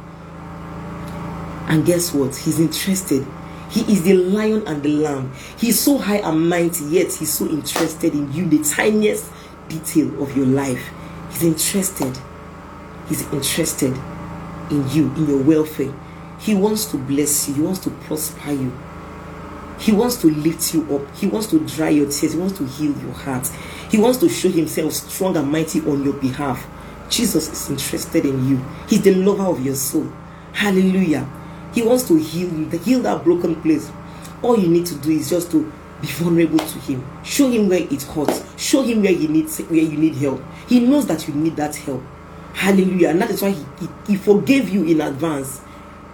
And 1.68 1.86
guess 1.86 2.14
what? 2.14 2.36
He's 2.36 2.60
interested. 2.60 3.26
He 3.70 3.82
is 3.92 4.04
the 4.04 4.14
lion 4.14 4.64
and 4.68 4.84
the 4.84 4.90
lamb. 4.90 5.32
He's 5.58 5.80
so 5.80 5.98
high 5.98 6.18
and 6.18 6.48
mighty, 6.48 6.86
yet 6.86 7.14
he's 7.14 7.34
so 7.34 7.48
interested 7.48 8.14
in 8.14 8.32
you, 8.32 8.48
the 8.48 8.64
tiniest 8.64 9.32
detail 9.68 10.22
of 10.22 10.36
your 10.38 10.46
life. 10.46 10.90
He's 11.32 11.44
interested. 11.44 12.18
He's 13.10 13.24
interested 13.32 13.98
in 14.70 14.88
you, 14.90 15.14
in 15.16 15.28
your 15.28 15.42
welfare. 15.42 15.94
He 16.40 16.54
wants 16.54 16.86
to 16.92 16.98
bless 16.98 17.48
you, 17.48 17.56
he 17.56 17.62
wants 17.62 17.80
to 17.80 17.90
prosper 17.90 18.52
you. 18.52 18.72
He 19.84 19.92
wants 19.92 20.16
to 20.22 20.28
lift 20.28 20.74
you 20.74 20.96
up. 20.96 21.14
He 21.14 21.28
wants 21.28 21.48
to 21.48 21.60
dry 21.60 21.90
your 21.90 22.10
tears. 22.10 22.32
He 22.32 22.40
wants 22.40 22.58
to 22.58 22.66
heal 22.66 22.98
your 23.02 23.12
heart. 23.12 23.46
He 23.92 23.98
wants 23.98 24.18
to 24.20 24.30
show 24.30 24.50
himself 24.50 24.94
strong 24.94 25.36
and 25.36 25.52
mighty 25.52 25.82
on 25.82 26.06
your 26.06 26.14
behalf. 26.14 26.66
Jesus 27.10 27.52
is 27.52 27.70
interested 27.70 28.26
in 28.26 28.48
you. 28.48 28.64
He's 28.88 29.02
the 29.02 29.14
lover 29.14 29.44
of 29.44 29.60
your 29.60 29.76
soul. 29.76 30.10
Hallelujah. 30.54 31.30
He 31.74 31.82
wants 31.82 32.08
to 32.08 32.16
heal 32.16 32.50
you, 32.54 32.70
to 32.70 32.78
heal 32.78 33.02
that 33.02 33.26
broken 33.26 33.62
place. 33.62 33.92
All 34.42 34.58
you 34.58 34.70
need 34.70 34.86
to 34.86 34.96
do 34.96 35.12
is 35.12 35.30
just 35.30 35.52
to 35.52 35.70
be 36.00 36.08
vulnerable 36.08 36.60
to 36.60 36.80
him. 36.80 37.06
Show 37.26 37.50
him 37.50 37.68
where 37.68 37.80
it 37.84 38.04
hurts. 38.04 38.42
Show 38.56 38.84
him 38.84 39.02
where 39.02 39.12
you 39.12 39.28
need 39.28 39.50
where 39.50 39.82
you 39.82 39.98
need 39.98 40.16
help. 40.16 40.42
He 40.70 40.80
knows 40.80 41.08
that 41.08 41.28
you 41.28 41.34
need 41.34 41.58
that 41.58 41.76
help. 41.76 42.02
Hallelujah. 42.54 43.10
And 43.10 43.22
that 43.22 43.32
is 43.32 43.42
why 43.42 43.50
he, 43.50 43.66
he, 43.82 43.90
he 44.08 44.16
forgave 44.16 44.70
you 44.70 44.86
in 44.86 45.02
advance. 45.02 45.60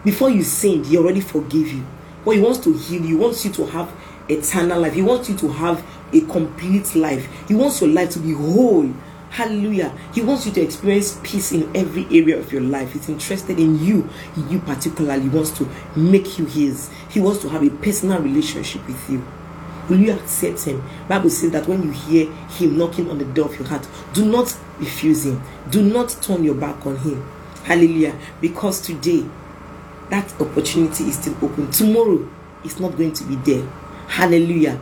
Before 0.04 0.32
you 0.32 0.42
sinned, 0.42 0.88
he 0.88 0.98
already 0.98 1.22
forgave 1.22 1.72
you. 1.72 1.86
But 2.26 2.32
he 2.32 2.42
wants 2.42 2.60
to 2.60 2.74
heal. 2.74 3.02
He 3.02 3.16
wants 3.16 3.46
you 3.46 3.52
to 3.52 3.66
have 3.68 3.92
eternal 4.28 4.82
life. 4.82 4.94
He 4.94 5.02
wants 5.02 5.30
you 5.30 5.38
to 5.38 5.48
have 5.50 5.86
a 6.14 6.22
complete 6.22 6.96
life. 6.96 7.28
He 7.48 7.56
wants 7.56 7.82
your 7.82 7.90
life 7.90 8.12
to 8.12 8.20
be 8.20 8.34
whole. 8.34 8.92
Hallelujah. 9.30 9.96
He 10.14 10.22
wants 10.22 10.46
you 10.46 10.52
to 10.54 10.62
experience 10.62 11.20
peace 11.24 11.52
in 11.52 11.76
every 11.76 12.06
area 12.06 12.38
of 12.38 12.52
your 12.52 12.62
life. 12.62 12.94
He's 12.94 13.10
interested 13.10 13.60
in 13.60 13.84
you. 13.84 14.10
You 14.50 14.60
particularly 14.60 15.24
he 15.24 15.30
wants 15.30 15.52
to 15.52 15.70
make 15.96 16.40
you 16.40 16.46
his. 16.46 16.90
He 17.10 17.20
wants 17.20 17.42
to 17.44 17.50
have 17.50 17.64
a 17.64 17.70
personal 17.70 18.20
relationship 18.20 18.86
with 18.88 19.10
you. 19.10 19.26
Will 19.88 20.00
you 20.00 20.14
accept 20.14 20.66
him? 20.66 20.84
Bible 21.08 21.30
says 21.30 21.52
that 21.52 21.68
when 21.68 21.84
you 21.84 21.92
hear 21.92 22.32
him 22.32 22.78
knocking 22.78 23.10
on 23.10 23.18
the 23.18 23.26
door 23.26 23.46
of 23.46 23.60
your 23.60 23.68
heart, 23.68 23.88
do 24.14 24.26
not 24.26 24.56
refuse 24.80 25.26
him. 25.26 25.42
Do 25.70 25.82
not 25.82 26.16
turn 26.22 26.44
your 26.44 26.56
back 26.56 26.86
on 26.86 26.98
him. 26.98 27.28
Hallelujah. 27.64 28.16
Because 28.42 28.82
today 28.82 29.26
that 30.10 30.34
opportunity 30.42 31.06
is 31.06 31.18
still 31.20 31.36
open. 31.42 31.70
Tomorrow 31.72 32.28
is 32.64 32.80
not 32.80 32.98
going 32.98 33.14
to 33.14 33.24
be 33.24 33.36
there. 33.36 33.66
Hallelujah. 34.08 34.76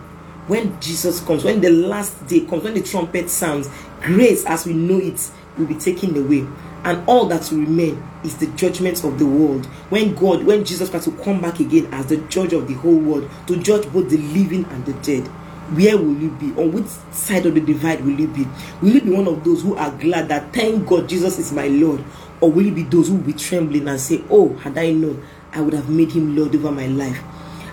When 0.48 0.80
Jesus 0.80 1.20
comes, 1.20 1.44
when 1.44 1.60
the 1.60 1.70
last 1.70 2.26
day 2.28 2.42
comes, 2.42 2.64
when 2.64 2.74
the 2.74 2.82
trumpet 2.82 3.30
sounds, 3.30 3.70
grace 4.02 4.46
as 4.46 4.66
we 4.66 4.74
know 4.74 4.98
it 4.98 5.30
will 5.58 5.66
be 5.66 5.76
taken 5.76 6.16
away. 6.18 6.48
And 6.84 7.08
all 7.10 7.26
that 7.26 7.52
will 7.52 7.60
remain 7.60 8.02
is 8.24 8.38
the 8.38 8.48
judgment 8.48 9.04
of 9.04 9.20
the 9.20 9.26
world. 9.26 9.66
When 9.90 10.16
God, 10.16 10.44
when 10.44 10.64
Jesus 10.64 10.90
Christ 10.90 11.08
will 11.08 11.24
come 11.24 11.42
back 11.42 11.60
again 11.60 11.94
as 11.94 12.06
the 12.06 12.18
judge 12.18 12.54
of 12.54 12.68
the 12.68 12.76
whole 12.76 12.98
world 12.98 13.30
to 13.48 13.58
judge 13.58 13.92
both 13.92 14.10
the 14.10 14.18
living 14.18 14.64
and 14.66 14.86
the 14.86 14.94
dead 14.94 15.30
where 15.72 15.98
will 15.98 16.16
you 16.18 16.30
be? 16.30 16.54
On 16.62 16.72
which 16.72 16.88
side 17.12 17.46
of 17.46 17.54
the 17.54 17.60
divide 17.60 18.04
will 18.04 18.18
you 18.18 18.28
be? 18.28 18.48
Will 18.82 18.96
you 18.96 19.02
be 19.02 19.10
one 19.10 19.28
of 19.28 19.44
those 19.44 19.62
who 19.62 19.76
are 19.76 19.92
glad 19.92 20.30
that 20.30 20.54
thank 20.54 20.88
God 20.88 21.10
Jesus 21.10 21.40
is 21.40 21.52
my 21.52 21.68
Lord? 21.68 22.04
Or 22.40 22.52
will 22.52 22.64
you 22.64 22.72
be 22.74 22.84
those 22.84 23.08
who 23.08 23.16
will 23.16 23.24
be 23.24 23.34
trembling 23.34 23.88
and 23.88 24.00
say, 24.00 24.24
Oh, 24.30 24.56
had 24.58 24.78
I 24.78 24.92
known, 24.92 25.26
I 25.54 25.62
would 25.62 25.74
have 25.74 25.90
made 25.90 26.12
him 26.12 26.36
Lord 26.36 26.56
over 26.56 26.72
my 26.72 26.88
life? 26.88 27.20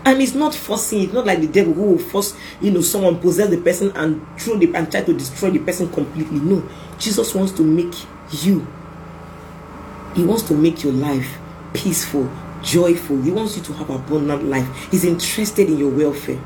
And 0.06 0.20
it's 0.20 0.34
not 0.34 0.54
forcing, 0.54 1.02
it's 1.02 1.12
not 1.12 1.26
like 1.26 1.40
the 1.40 1.46
devil 1.46 1.72
who 1.72 1.82
will 1.92 1.98
force, 1.98 2.36
you 2.60 2.70
know, 2.70 2.82
someone 2.82 3.18
possess 3.18 3.48
the 3.48 3.56
person 3.56 3.90
and 3.94 4.24
throw 4.38 4.56
the 4.58 4.74
and 4.74 4.90
try 4.90 5.02
to 5.02 5.12
destroy 5.14 5.50
the 5.50 5.60
person 5.60 5.90
completely. 5.90 6.40
No, 6.40 6.66
Jesus 6.98 7.34
wants 7.34 7.52
to 7.52 7.62
make 7.62 7.94
you, 8.44 8.66
He 10.14 10.24
wants 10.24 10.42
to 10.44 10.54
make 10.54 10.82
your 10.82 10.92
life 10.92 11.38
peaceful, 11.72 12.30
joyful. 12.62 13.20
He 13.22 13.30
wants 13.30 13.56
you 13.56 13.62
to 13.64 13.72
have 13.74 13.88
a 13.88 13.94
abundant 13.94 14.44
life. 14.44 14.90
He's 14.90 15.04
interested 15.04 15.68
in 15.68 15.78
your 15.78 15.90
welfare. 15.90 16.40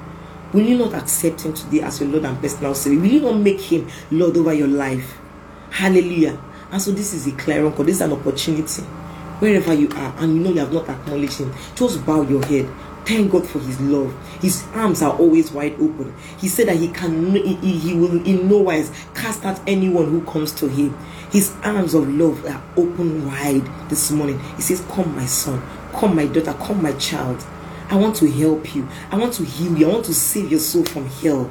Will 0.52 0.62
you 0.62 0.78
not 0.78 0.94
accept 0.94 1.42
him 1.42 1.52
today 1.52 1.81
as 1.83 2.00
your 2.00 2.09
Lord 2.09 2.24
and 2.24 2.40
personal 2.40 2.74
Savior? 2.74 3.00
Will 3.00 3.09
you 3.09 3.20
not 3.20 3.38
make 3.38 3.61
him 3.61 3.87
Lord 4.11 4.37
over 4.37 4.54
your 4.54 4.68
life? 4.68 5.18
Hallelujah. 5.70 6.40
And 6.70 6.81
so 6.81 6.90
this 6.90 7.14
is 7.14 7.26
a 7.26 7.33
clear 7.33 7.70
call. 7.70 7.85
This 7.85 7.96
is 7.96 8.02
an 8.02 8.12
opportunity. 8.12 8.83
Wherever 9.40 9.72
you 9.72 9.88
are 9.90 10.14
and 10.18 10.35
you 10.35 10.40
know 10.42 10.50
you 10.50 10.59
have 10.59 10.72
not 10.72 10.88
acknowledged 10.88 11.38
him, 11.38 11.54
just 11.76 12.04
bow 12.04 12.22
your 12.22 12.44
head. 12.44 12.68
Thank 13.09 13.31
God 13.33 13.46
for 13.46 13.59
His 13.61 13.81
love. 13.81 14.14
His 14.42 14.66
arms 14.74 15.00
are 15.00 15.16
always 15.16 15.50
wide 15.50 15.72
open. 15.81 16.14
He 16.37 16.46
said 16.46 16.68
that 16.68 16.76
He 16.76 16.88
can, 16.88 17.35
he, 17.35 17.54
he 17.54 17.94
will 17.94 18.22
in 18.26 18.50
no 18.50 18.59
wise 18.59 18.90
cast 19.14 19.46
out 19.46 19.59
anyone 19.66 20.11
who 20.11 20.20
comes 20.26 20.52
to 20.57 20.68
Him. 20.68 20.94
His 21.31 21.54
arms 21.64 21.94
of 21.94 22.07
love 22.07 22.44
are 22.44 22.62
open 22.76 23.26
wide 23.26 23.64
this 23.88 24.11
morning. 24.11 24.38
He 24.57 24.61
says, 24.62 24.85
Come, 24.90 25.16
my 25.16 25.24
son, 25.24 25.62
come, 25.94 26.16
my 26.16 26.26
daughter, 26.26 26.52
come, 26.52 26.83
my 26.83 26.92
child. 26.94 27.42
I 27.88 27.96
want 27.96 28.16
to 28.16 28.31
help 28.31 28.74
you. 28.74 28.87
I 29.11 29.16
want 29.16 29.33
to 29.35 29.42
heal 29.42 29.74
you. 29.78 29.88
I 29.88 29.92
want 29.92 30.04
to 30.04 30.14
save 30.14 30.50
your 30.50 30.61
soul 30.61 30.85
from 30.85 31.07
hell. 31.07 31.50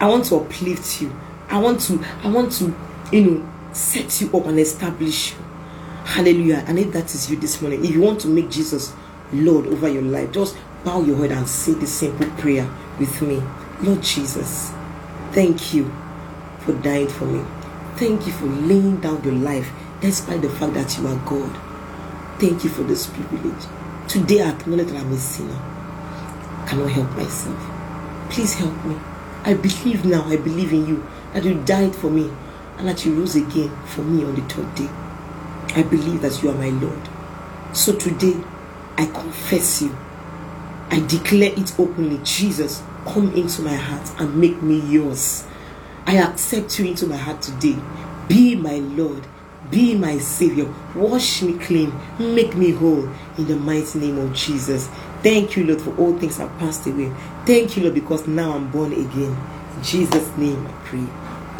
I 0.00 0.08
want 0.08 0.24
to 0.26 0.36
uplift 0.36 1.00
you. 1.00 1.14
I 1.48 1.58
want 1.58 1.80
to, 1.82 2.04
I 2.24 2.28
want 2.28 2.50
to, 2.54 2.74
you 3.12 3.24
know, 3.24 3.51
set 3.72 4.20
you 4.20 4.36
up 4.36 4.46
and 4.46 4.58
establish 4.58 5.32
you. 5.32 5.38
Hallelujah. 6.04 6.64
And 6.66 6.78
if 6.78 6.92
that 6.92 7.14
is 7.14 7.30
you 7.30 7.36
this 7.36 7.60
morning, 7.62 7.84
if 7.84 7.90
you 7.92 8.00
want 8.00 8.20
to 8.20 8.28
make 8.28 8.50
Jesus 8.50 8.92
Lord 9.32 9.66
over 9.66 9.88
your 9.88 10.02
life, 10.02 10.32
just 10.32 10.56
bow 10.84 11.00
your 11.02 11.16
head 11.18 11.32
and 11.32 11.48
say 11.48 11.72
this 11.74 11.92
simple 11.92 12.28
prayer 12.32 12.68
with 12.98 13.22
me. 13.22 13.42
Lord 13.80 14.02
Jesus, 14.02 14.70
thank 15.32 15.72
you 15.72 15.92
for 16.60 16.72
dying 16.74 17.08
for 17.08 17.24
me. 17.24 17.44
Thank 17.96 18.26
you 18.26 18.32
for 18.32 18.46
laying 18.46 19.00
down 19.00 19.22
your 19.24 19.34
life 19.34 19.70
despite 20.00 20.42
the 20.42 20.50
fact 20.50 20.74
that 20.74 20.98
you 20.98 21.06
are 21.06 21.16
God. 21.24 21.58
Thank 22.40 22.64
you 22.64 22.70
for 22.70 22.82
this 22.82 23.06
privilege. 23.06 23.64
Today 24.08 24.42
I 24.42 24.50
acknowledge 24.50 24.88
that 24.88 25.00
I'm 25.00 25.12
a 25.12 25.16
sinner. 25.16 25.54
I 25.54 26.66
cannot 26.68 26.90
help 26.90 27.10
myself. 27.12 28.30
Please 28.30 28.54
help 28.54 28.84
me. 28.84 28.96
I 29.44 29.54
believe 29.54 30.04
now, 30.04 30.24
I 30.24 30.36
believe 30.36 30.72
in 30.72 30.86
you, 30.86 31.06
that 31.32 31.44
you 31.44 31.54
died 31.64 31.94
for 31.94 32.10
me 32.10 32.30
and 32.82 32.88
that 32.88 33.06
you 33.06 33.14
rose 33.14 33.36
again 33.36 33.70
for 33.86 34.02
me 34.02 34.24
on 34.24 34.34
the 34.34 34.40
third 34.52 34.74
day. 34.74 34.88
I 35.76 35.84
believe 35.84 36.20
that 36.22 36.42
you 36.42 36.50
are 36.50 36.54
my 36.54 36.70
Lord. 36.70 36.98
So 37.72 37.94
today, 37.94 38.34
I 38.98 39.06
confess 39.06 39.82
you. 39.82 39.96
I 40.90 40.98
declare 41.06 41.52
it 41.56 41.78
openly. 41.78 42.18
Jesus, 42.24 42.82
come 43.06 43.32
into 43.34 43.62
my 43.62 43.76
heart 43.76 44.10
and 44.20 44.34
make 44.36 44.60
me 44.62 44.80
yours. 44.80 45.46
I 46.06 46.16
accept 46.16 46.76
you 46.80 46.86
into 46.86 47.06
my 47.06 47.16
heart 47.16 47.40
today. 47.40 47.76
Be 48.26 48.56
my 48.56 48.78
Lord. 48.78 49.28
Be 49.70 49.94
my 49.94 50.18
Savior. 50.18 50.68
Wash 50.96 51.40
me 51.42 51.56
clean. 51.58 51.92
Make 52.18 52.56
me 52.56 52.72
whole. 52.72 53.08
In 53.38 53.46
the 53.46 53.54
mighty 53.54 54.00
name 54.00 54.18
of 54.18 54.34
Jesus. 54.34 54.88
Thank 55.22 55.56
you, 55.56 55.66
Lord, 55.66 55.80
for 55.80 55.96
all 55.98 56.18
things 56.18 56.38
have 56.38 56.50
passed 56.58 56.84
away. 56.88 57.12
Thank 57.46 57.76
you, 57.76 57.84
Lord, 57.84 57.94
because 57.94 58.26
now 58.26 58.54
I'm 58.54 58.72
born 58.72 58.92
again. 58.92 59.36
In 59.76 59.82
Jesus' 59.84 60.36
name 60.36 60.66
I 60.66 60.72
pray. 60.84 61.06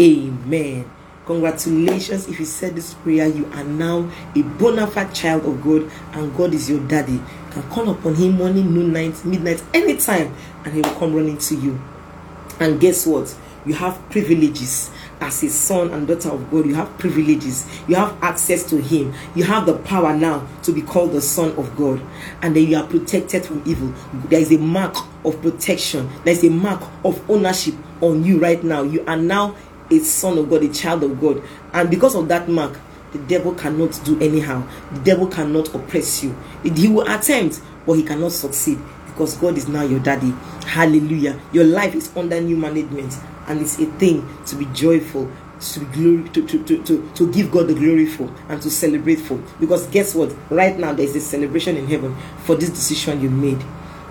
Amen. 0.01 0.91
Congratulations. 1.27 2.27
If 2.27 2.41
you 2.41 2.47
said 2.47 2.75
this 2.75 2.95
prayer, 2.95 3.29
you 3.29 3.47
are 3.55 3.65
now 3.65 4.11
a 4.35 4.43
bona 4.43 4.87
fide 4.89 5.15
child 5.15 5.45
of 5.45 5.63
God, 5.63 5.91
and 6.15 6.37
God 6.37 6.53
is 6.53 6.69
your 6.69 6.81
daddy. 6.89 7.13
You 7.13 7.25
can 7.51 7.63
call 7.71 7.89
upon 7.91 8.17
Him 8.17 8.33
morning, 8.33 8.75
noon, 8.75 8.93
night, 8.93 9.25
midnight, 9.25 9.63
anytime, 9.73 10.35
and 10.65 10.75
He 10.75 10.81
will 10.81 10.95
come 10.97 11.15
running 11.15 11.39
to 11.39 11.55
you. 11.55 11.81
And 12.59 12.81
guess 12.81 13.07
what? 13.07 13.35
You 13.65 13.75
have 13.75 14.01
privileges 14.11 14.91
as 15.21 15.41
a 15.45 15.49
son 15.49 15.93
and 15.93 16.09
daughter 16.09 16.31
of 16.31 16.51
God, 16.51 16.67
you 16.67 16.75
have 16.75 16.99
privileges, 16.99 17.65
you 17.87 17.95
have 17.95 18.21
access 18.21 18.69
to 18.71 18.83
Him, 18.83 19.15
you 19.37 19.45
have 19.45 19.67
the 19.67 19.79
power 19.79 20.17
now 20.17 20.47
to 20.65 20.73
be 20.73 20.83
called 20.83 21.13
the 21.13 21.21
Son 21.21 21.53
of 21.53 21.77
God, 21.77 22.03
and 22.43 22.57
then 22.57 22.67
you 22.67 22.77
are 22.77 22.87
protected 22.87 23.47
from 23.47 23.63
evil. 23.65 23.95
There 24.29 24.41
is 24.41 24.51
a 24.51 24.59
mark 24.59 24.97
of 25.25 25.41
protection, 25.41 26.11
there 26.25 26.35
is 26.35 26.43
a 26.43 26.51
mark 26.51 26.83
of 27.05 27.31
ownership 27.31 27.75
on 28.01 28.25
you 28.25 28.41
right 28.41 28.63
now. 28.65 28.83
You 28.83 29.05
are 29.07 29.17
now 29.17 29.55
a 29.93 30.01
son 30.01 30.39
of 30.39 30.49
God, 30.51 30.63
a 30.63 30.73
child 30.73 31.03
of 31.03 31.21
God, 31.21 31.43
and 31.73 31.91
because 31.91 32.15
of 32.15 32.29
that 32.29 32.49
mark, 32.49 32.79
the 33.13 33.19
devil 33.19 33.55
cannot 33.55 34.01
do 34.05 34.19
anyhow. 34.21 34.67
The 34.93 35.01
devil 35.01 35.27
cannot 35.27 35.75
oppress 35.75 36.23
you. 36.25 36.35
He 36.63 36.89
will 36.89 37.09
attempt, 37.11 37.61
but 37.87 37.93
he 37.95 38.03
cannot 38.03 38.33
succeed 38.33 38.79
because 39.07 39.37
God 39.37 39.59
is 39.59 39.69
now 39.69 39.83
your 39.83 40.01
daddy. 40.01 40.31
Hallelujah. 40.67 41.39
Your 41.53 41.65
life 41.65 41.95
is 41.95 42.15
under 42.17 42.41
new 42.41 42.57
management 42.57 43.15
and 43.49 43.61
it's 43.61 43.79
a 43.79 43.87
thing 43.99 44.27
to 44.47 44.57
be 44.57 44.65
joyful 44.67 45.31
to 45.63 45.81
be 45.81 45.87
glory 45.95 46.29
to, 46.31 46.47
to, 46.47 46.65
to, 46.65 46.83
to, 46.83 47.11
to 47.15 47.33
give 47.33 47.51
God 47.51 47.69
the 47.69 47.75
glory 47.75 48.07
for 48.07 48.33
and 48.49 48.61
to 48.63 48.71
celebrate 48.71 49.17
for. 49.17 49.37
Because 49.61 49.87
guess 49.89 50.15
what? 50.15 50.35
Right 50.51 50.77
now 50.77 50.93
there's 50.93 51.15
a 51.15 51.21
celebration 51.21 51.77
in 51.77 51.87
heaven 51.87 52.17
for 52.45 52.57
this 52.57 52.71
decision 52.71 53.21
you 53.21 53.31
made. 53.31 53.63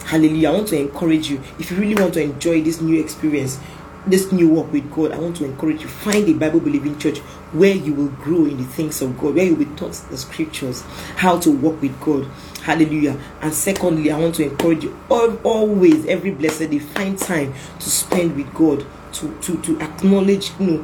Hallelujah. 0.05 0.49
I 0.49 0.53
want 0.53 0.67
to 0.69 0.79
encourage 0.79 1.29
you. 1.29 1.41
If 1.59 1.71
you 1.71 1.77
really 1.77 2.01
want 2.01 2.13
to 2.15 2.21
enjoy 2.21 2.61
this 2.61 2.81
new 2.81 2.99
experience, 2.99 3.59
this 4.07 4.31
new 4.31 4.49
walk 4.49 4.71
with 4.71 4.91
God, 4.91 5.11
I 5.11 5.19
want 5.19 5.37
to 5.37 5.45
encourage 5.45 5.81
you. 5.81 5.87
Find 5.87 6.27
a 6.27 6.33
Bible 6.33 6.59
believing 6.59 6.97
church 6.97 7.19
where 7.53 7.73
you 7.75 7.93
will 7.93 8.09
grow 8.09 8.45
in 8.45 8.57
the 8.57 8.63
things 8.63 9.01
of 9.01 9.19
God, 9.19 9.35
where 9.35 9.45
you 9.45 9.55
will 9.55 9.65
be 9.65 9.75
taught 9.75 9.93
the 10.09 10.17
scriptures, 10.17 10.81
how 11.17 11.39
to 11.39 11.51
walk 11.51 11.81
with 11.81 11.99
God. 12.01 12.25
Hallelujah. 12.63 13.19
And 13.41 13.53
secondly, 13.53 14.11
I 14.11 14.19
want 14.19 14.35
to 14.35 14.43
encourage 14.43 14.83
you 14.83 14.97
always, 15.09 16.05
every 16.05 16.31
blessed 16.31 16.71
day, 16.71 16.79
find 16.79 17.17
time 17.17 17.53
to 17.79 17.89
spend 17.89 18.35
with 18.35 18.51
God 18.53 18.85
to 19.13 19.37
to 19.41 19.61
to 19.61 19.79
acknowledge 19.81 20.51
you 20.59 20.67
know 20.67 20.77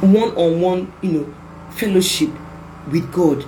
one-on-one 0.00 0.92
you 1.02 1.12
know 1.12 1.34
fellowship 1.70 2.30
with 2.90 3.10
god 3.12 3.44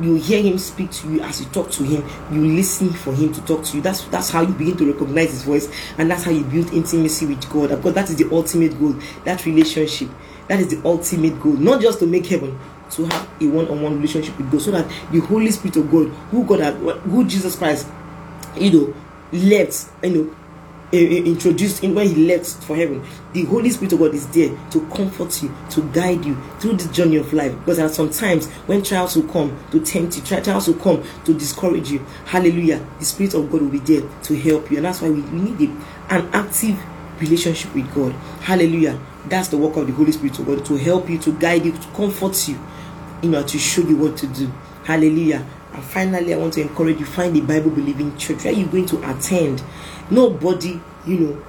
you 0.00 0.14
hear 0.14 0.42
him 0.42 0.58
speak 0.58 0.90
to 0.90 1.12
you 1.12 1.20
as 1.20 1.40
you 1.40 1.46
talk 1.46 1.70
to 1.70 1.82
him 1.82 2.02
you 2.30 2.54
listen 2.56 2.90
for 2.90 3.12
him 3.12 3.32
to 3.32 3.44
talk 3.44 3.64
to 3.64 3.76
you. 3.76 3.82
That's 3.82 4.04
that's 4.06 4.30
how 4.30 4.40
you 4.40 4.52
begin 4.54 4.76
to 4.78 4.92
recognize 4.92 5.30
his 5.30 5.42
voice 5.42 5.68
and 5.98 6.10
that's 6.10 6.24
how 6.24 6.30
you 6.30 6.44
build 6.44 6.72
intimacy 6.72 7.26
with 7.26 7.48
god. 7.50 7.70
Because 7.70 7.94
that 7.94 8.10
is 8.10 8.16
the 8.16 8.30
ultimate 8.30 8.78
goal 8.78 8.94
that 9.24 9.44
relationship. 9.44 10.08
That 10.48 10.60
is 10.60 10.68
the 10.68 10.86
ultimate 10.86 11.40
goal. 11.40 11.52
Not 11.52 11.80
just 11.80 11.98
to 12.00 12.06
make 12.06 12.26
heaven 12.26 12.58
to 12.92 13.06
have 13.06 13.28
a 13.40 13.46
one-on-one 13.46 13.96
relationship 13.96 14.36
with 14.38 14.50
god 14.50 14.62
so 14.62 14.70
that 14.70 14.86
the 15.10 15.20
holy 15.20 15.50
spirit 15.50 15.76
of 15.76 15.90
god 15.90 16.08
who 16.30 16.44
god 16.44 16.60
had, 16.60 16.74
who 16.74 17.24
jesus 17.24 17.56
christ 17.56 17.88
you 18.56 18.70
know 18.70 18.94
left 19.32 19.86
you 20.02 20.10
know 20.10 20.36
introduced 20.92 21.82
in 21.82 21.94
when 21.94 22.06
he 22.06 22.26
left 22.26 22.46
for 22.64 22.76
heaven 22.76 23.02
the 23.32 23.44
holy 23.44 23.70
spirit 23.70 23.92
of 23.94 23.98
god 23.98 24.14
is 24.14 24.26
there 24.28 24.54
to 24.70 24.86
comfort 24.88 25.42
you 25.42 25.54
to 25.70 25.82
guide 25.92 26.24
you 26.24 26.34
through 26.58 26.74
this 26.74 26.88
journey 26.88 27.16
of 27.16 27.32
life. 27.32 27.56
Because 27.60 27.78
there 27.78 27.86
are 27.86 27.92
some 27.92 28.10
times 28.10 28.48
when 28.66 28.82
trials 28.82 29.16
will 29.16 29.28
come 29.28 29.56
to 29.70 29.80
tempt 29.80 30.16
you 30.16 30.22
trials 30.42 30.68
will 30.68 30.74
come 30.74 31.02
to 31.24 31.34
discourage 31.34 31.90
you. 31.90 31.98
Hallelujah. 32.26 32.86
The 32.98 33.04
spirit 33.04 33.34
of 33.34 33.50
god 33.50 33.62
will 33.62 33.70
be 33.70 33.78
there 33.78 34.02
to 34.24 34.36
help 34.36 34.70
you. 34.70 34.78
And 34.78 34.86
that's 34.86 35.00
why 35.00 35.10
we, 35.10 35.22
need 35.22 35.70
an 36.10 36.28
active 36.32 36.78
relationship 37.20 37.74
with 37.74 37.92
god. 37.94 38.12
Hallelujah. 38.42 39.00
That's 39.26 39.48
the 39.48 39.56
work 39.56 39.76
of 39.76 39.86
the 39.86 39.92
holy 39.92 40.12
spirit 40.12 40.38
of 40.38 40.46
god 40.46 40.64
to 40.66 40.76
help 40.76 41.08
you 41.08 41.18
to 41.18 41.32
guide 41.38 41.64
you 41.64 41.72
to 41.72 41.88
comfort 41.94 42.48
you 42.48 42.58
you 43.22 43.30
know 43.30 43.42
to 43.42 43.58
show 43.58 43.82
you 43.82 43.96
what 43.96 44.16
to 44.18 44.26
do. 44.26 44.52
Hallelujah 44.84 45.46
and 45.74 45.82
finally 45.84 46.34
i 46.34 46.36
want 46.36 46.52
to 46.54 46.60
encourage 46.60 46.98
you 46.98 47.06
find 47.06 47.36
a 47.36 47.40
bible 47.40 47.70
believing 47.70 48.16
church. 48.16 48.44
Where 48.44 48.52
you're 48.52 48.68
going 48.68 48.86
to 48.86 49.10
attend? 49.10 49.62
Nobody 50.10 50.80
you 51.06 51.18
know 51.18 51.42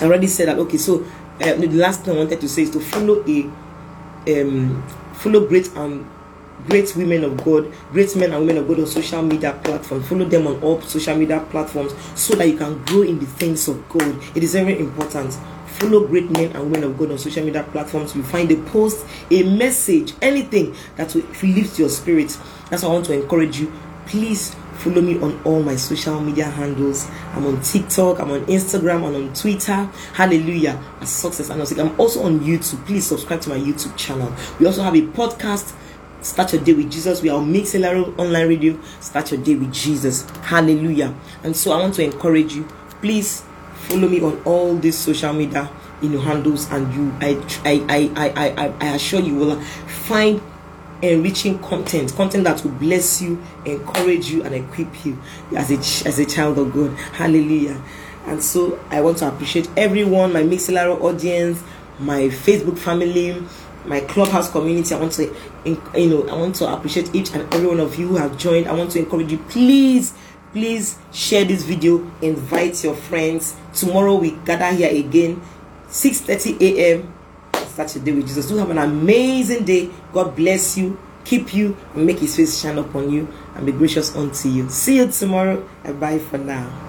I 0.00 0.04
already 0.06 0.26
said 0.26 0.48
that 0.48 0.58
okay 0.58 0.76
so 0.78 1.04
uh, 1.40 1.54
the 1.54 1.68
last 1.68 2.02
thing 2.02 2.14
i 2.14 2.18
wanted 2.18 2.40
to 2.40 2.48
say 2.48 2.62
is 2.62 2.70
to 2.70 2.80
follow 2.80 3.24
a 3.26 3.50
um 4.40 4.82
follow 5.14 5.46
great 5.46 5.74
um 5.76 6.08
great 6.68 6.94
women 6.96 7.24
of 7.24 7.36
god 7.44 7.70
great 7.92 8.14
men 8.16 8.32
and 8.32 8.40
women 8.40 8.58
of 8.58 8.68
god 8.68 8.80
on 8.80 8.86
social 8.86 9.22
media 9.22 9.52
platforms 9.64 10.06
follow 10.08 10.24
them 10.24 10.46
on 10.46 10.60
all 10.62 10.80
social 10.82 11.16
media 11.16 11.40
platforms 11.50 11.92
so 12.14 12.34
that 12.36 12.48
you 12.48 12.56
can 12.56 12.82
grow 12.84 13.02
in 13.02 13.18
the 13.18 13.26
things 13.26 13.68
of 13.68 13.88
god. 13.88 14.16
It 14.34 14.42
is 14.42 14.52
very 14.54 14.78
important 14.78 15.36
follow 15.74 16.06
great 16.06 16.30
men 16.30 16.50
and 16.52 16.70
women 16.70 16.84
of 16.84 16.98
god 16.98 17.10
on 17.10 17.18
social 17.18 17.44
media 17.44 17.62
platforms 17.72 18.14
you 18.14 18.22
find 18.22 18.50
a 18.50 18.56
post 18.70 19.06
a 19.30 19.42
message 19.56 20.12
anything 20.22 20.74
that 20.96 21.14
will 21.14 21.22
lift 21.42 21.78
your 21.78 21.88
spirit 21.88 22.38
that's 22.70 22.82
why 22.82 22.88
i 22.88 22.92
want 22.92 23.04
to 23.04 23.12
encourage 23.12 23.58
you 23.58 23.72
please 24.06 24.54
Follow 24.74 25.00
me 25.00 25.18
on 25.20 25.40
all 25.44 25.62
my 25.62 25.76
social 25.76 26.20
media 26.20 26.46
handles. 26.46 27.08
I'm 27.32 27.46
on 27.46 27.62
TikTok, 27.62 28.18
I'm 28.18 28.30
on 28.32 28.44
Instagram, 28.46 28.96
I'm 28.96 29.14
on 29.14 29.32
Twitter. 29.32 29.88
Hallelujah. 30.12 30.82
As 31.00 31.10
success 31.10 31.48
and 31.48 31.62
I'm 31.80 31.98
also 31.98 32.24
on 32.24 32.40
YouTube. 32.40 32.84
Please 32.84 33.06
subscribe 33.06 33.40
to 33.42 33.50
my 33.50 33.58
YouTube 33.58 33.96
channel. 33.96 34.32
We 34.58 34.66
also 34.66 34.82
have 34.82 34.94
a 34.94 35.02
podcast. 35.02 35.74
Start 36.22 36.52
your 36.54 36.64
day 36.64 36.72
with 36.72 36.90
Jesus. 36.90 37.22
We 37.22 37.28
are 37.28 37.38
on 37.38 37.52
Mixlr 37.52 38.18
online 38.18 38.48
radio. 38.48 38.78
Start 39.00 39.30
your 39.30 39.42
day 39.42 39.54
with 39.54 39.72
Jesus. 39.72 40.28
Hallelujah. 40.42 41.14
And 41.44 41.56
so 41.56 41.72
I 41.72 41.76
want 41.78 41.94
to 41.94 42.02
encourage 42.02 42.54
you. 42.54 42.64
Please 43.00 43.44
follow 43.88 44.08
me 44.08 44.20
on 44.20 44.40
all 44.44 44.76
these 44.76 44.96
social 44.96 45.32
media 45.32 45.70
you 46.02 46.08
know 46.08 46.20
handles 46.20 46.70
and 46.70 46.92
you 46.94 47.12
I 47.20 47.40
I 47.64 48.10
I 48.16 48.32
I 48.46 48.74
I, 48.80 48.94
assure 48.94 49.20
you 49.20 49.34
will 49.34 49.60
find 49.60 50.40
enriching 51.02 51.58
content, 51.58 52.14
content 52.14 52.44
that 52.44 52.62
will 52.64 52.70
bless 52.72 53.20
you, 53.20 53.42
encourage 53.64 54.30
you, 54.30 54.42
and 54.42 54.54
equip 54.54 55.04
you 55.04 55.18
as 55.56 55.70
a 55.70 56.08
as 56.08 56.18
a 56.18 56.24
child 56.26 56.58
of 56.58 56.72
God. 56.72 56.96
Hallelujah. 57.12 57.80
And 58.26 58.42
so 58.42 58.82
I 58.90 59.00
want 59.02 59.18
to 59.18 59.28
appreciate 59.28 59.68
everyone, 59.76 60.32
my 60.32 60.42
Mixlr 60.42 61.00
audience, 61.00 61.62
my 61.98 62.22
Facebook 62.22 62.78
family, 62.78 63.42
my 63.84 64.00
clubhouse 64.00 64.50
community. 64.50 64.94
I 64.94 64.98
want 64.98 65.12
to, 65.12 65.24
you 65.64 66.08
know, 66.08 66.26
I 66.28 66.34
want 66.36 66.54
to 66.56 66.72
appreciate 66.72 67.14
each 67.14 67.34
and 67.34 67.52
every 67.52 67.66
one 67.66 67.80
of 67.80 67.98
you 67.98 68.08
who 68.08 68.16
have 68.16 68.38
joined. 68.38 68.66
I 68.66 68.72
want 68.72 68.92
to 68.92 68.98
encourage 68.98 69.30
you, 69.30 69.38
please, 69.38 70.14
please 70.54 70.96
share 71.12 71.44
this 71.44 71.64
video, 71.64 72.10
invite 72.22 72.82
your 72.82 72.94
friends. 72.94 73.54
Tomorrow 73.74 74.14
we 74.14 74.30
gather 74.46 74.72
here 74.72 74.88
again, 74.88 75.42
6:30 75.88 76.62
a.m. 76.62 77.12
Start 77.52 77.96
your 77.96 78.04
day 78.04 78.12
with 78.12 78.26
Jesus. 78.28 78.48
Do 78.48 78.56
have 78.56 78.70
an 78.70 78.78
amazing 78.78 79.64
day. 79.64 79.90
God 80.12 80.34
bless 80.34 80.78
you. 80.78 80.96
keep 81.24 81.54
you, 81.54 81.76
and 81.94 82.06
make 82.06 82.18
his 82.18 82.36
face 82.36 82.60
shine 82.60 82.78
upon 82.78 83.10
you, 83.10 83.28
and 83.54 83.66
be 83.66 83.72
gracious 83.72 84.14
unto 84.14 84.48
you. 84.48 84.68
See 84.68 84.96
you 84.96 85.10
tomorrow, 85.10 85.66
and 85.82 85.98
bye 85.98 86.18
for 86.18 86.38
now. 86.38 86.83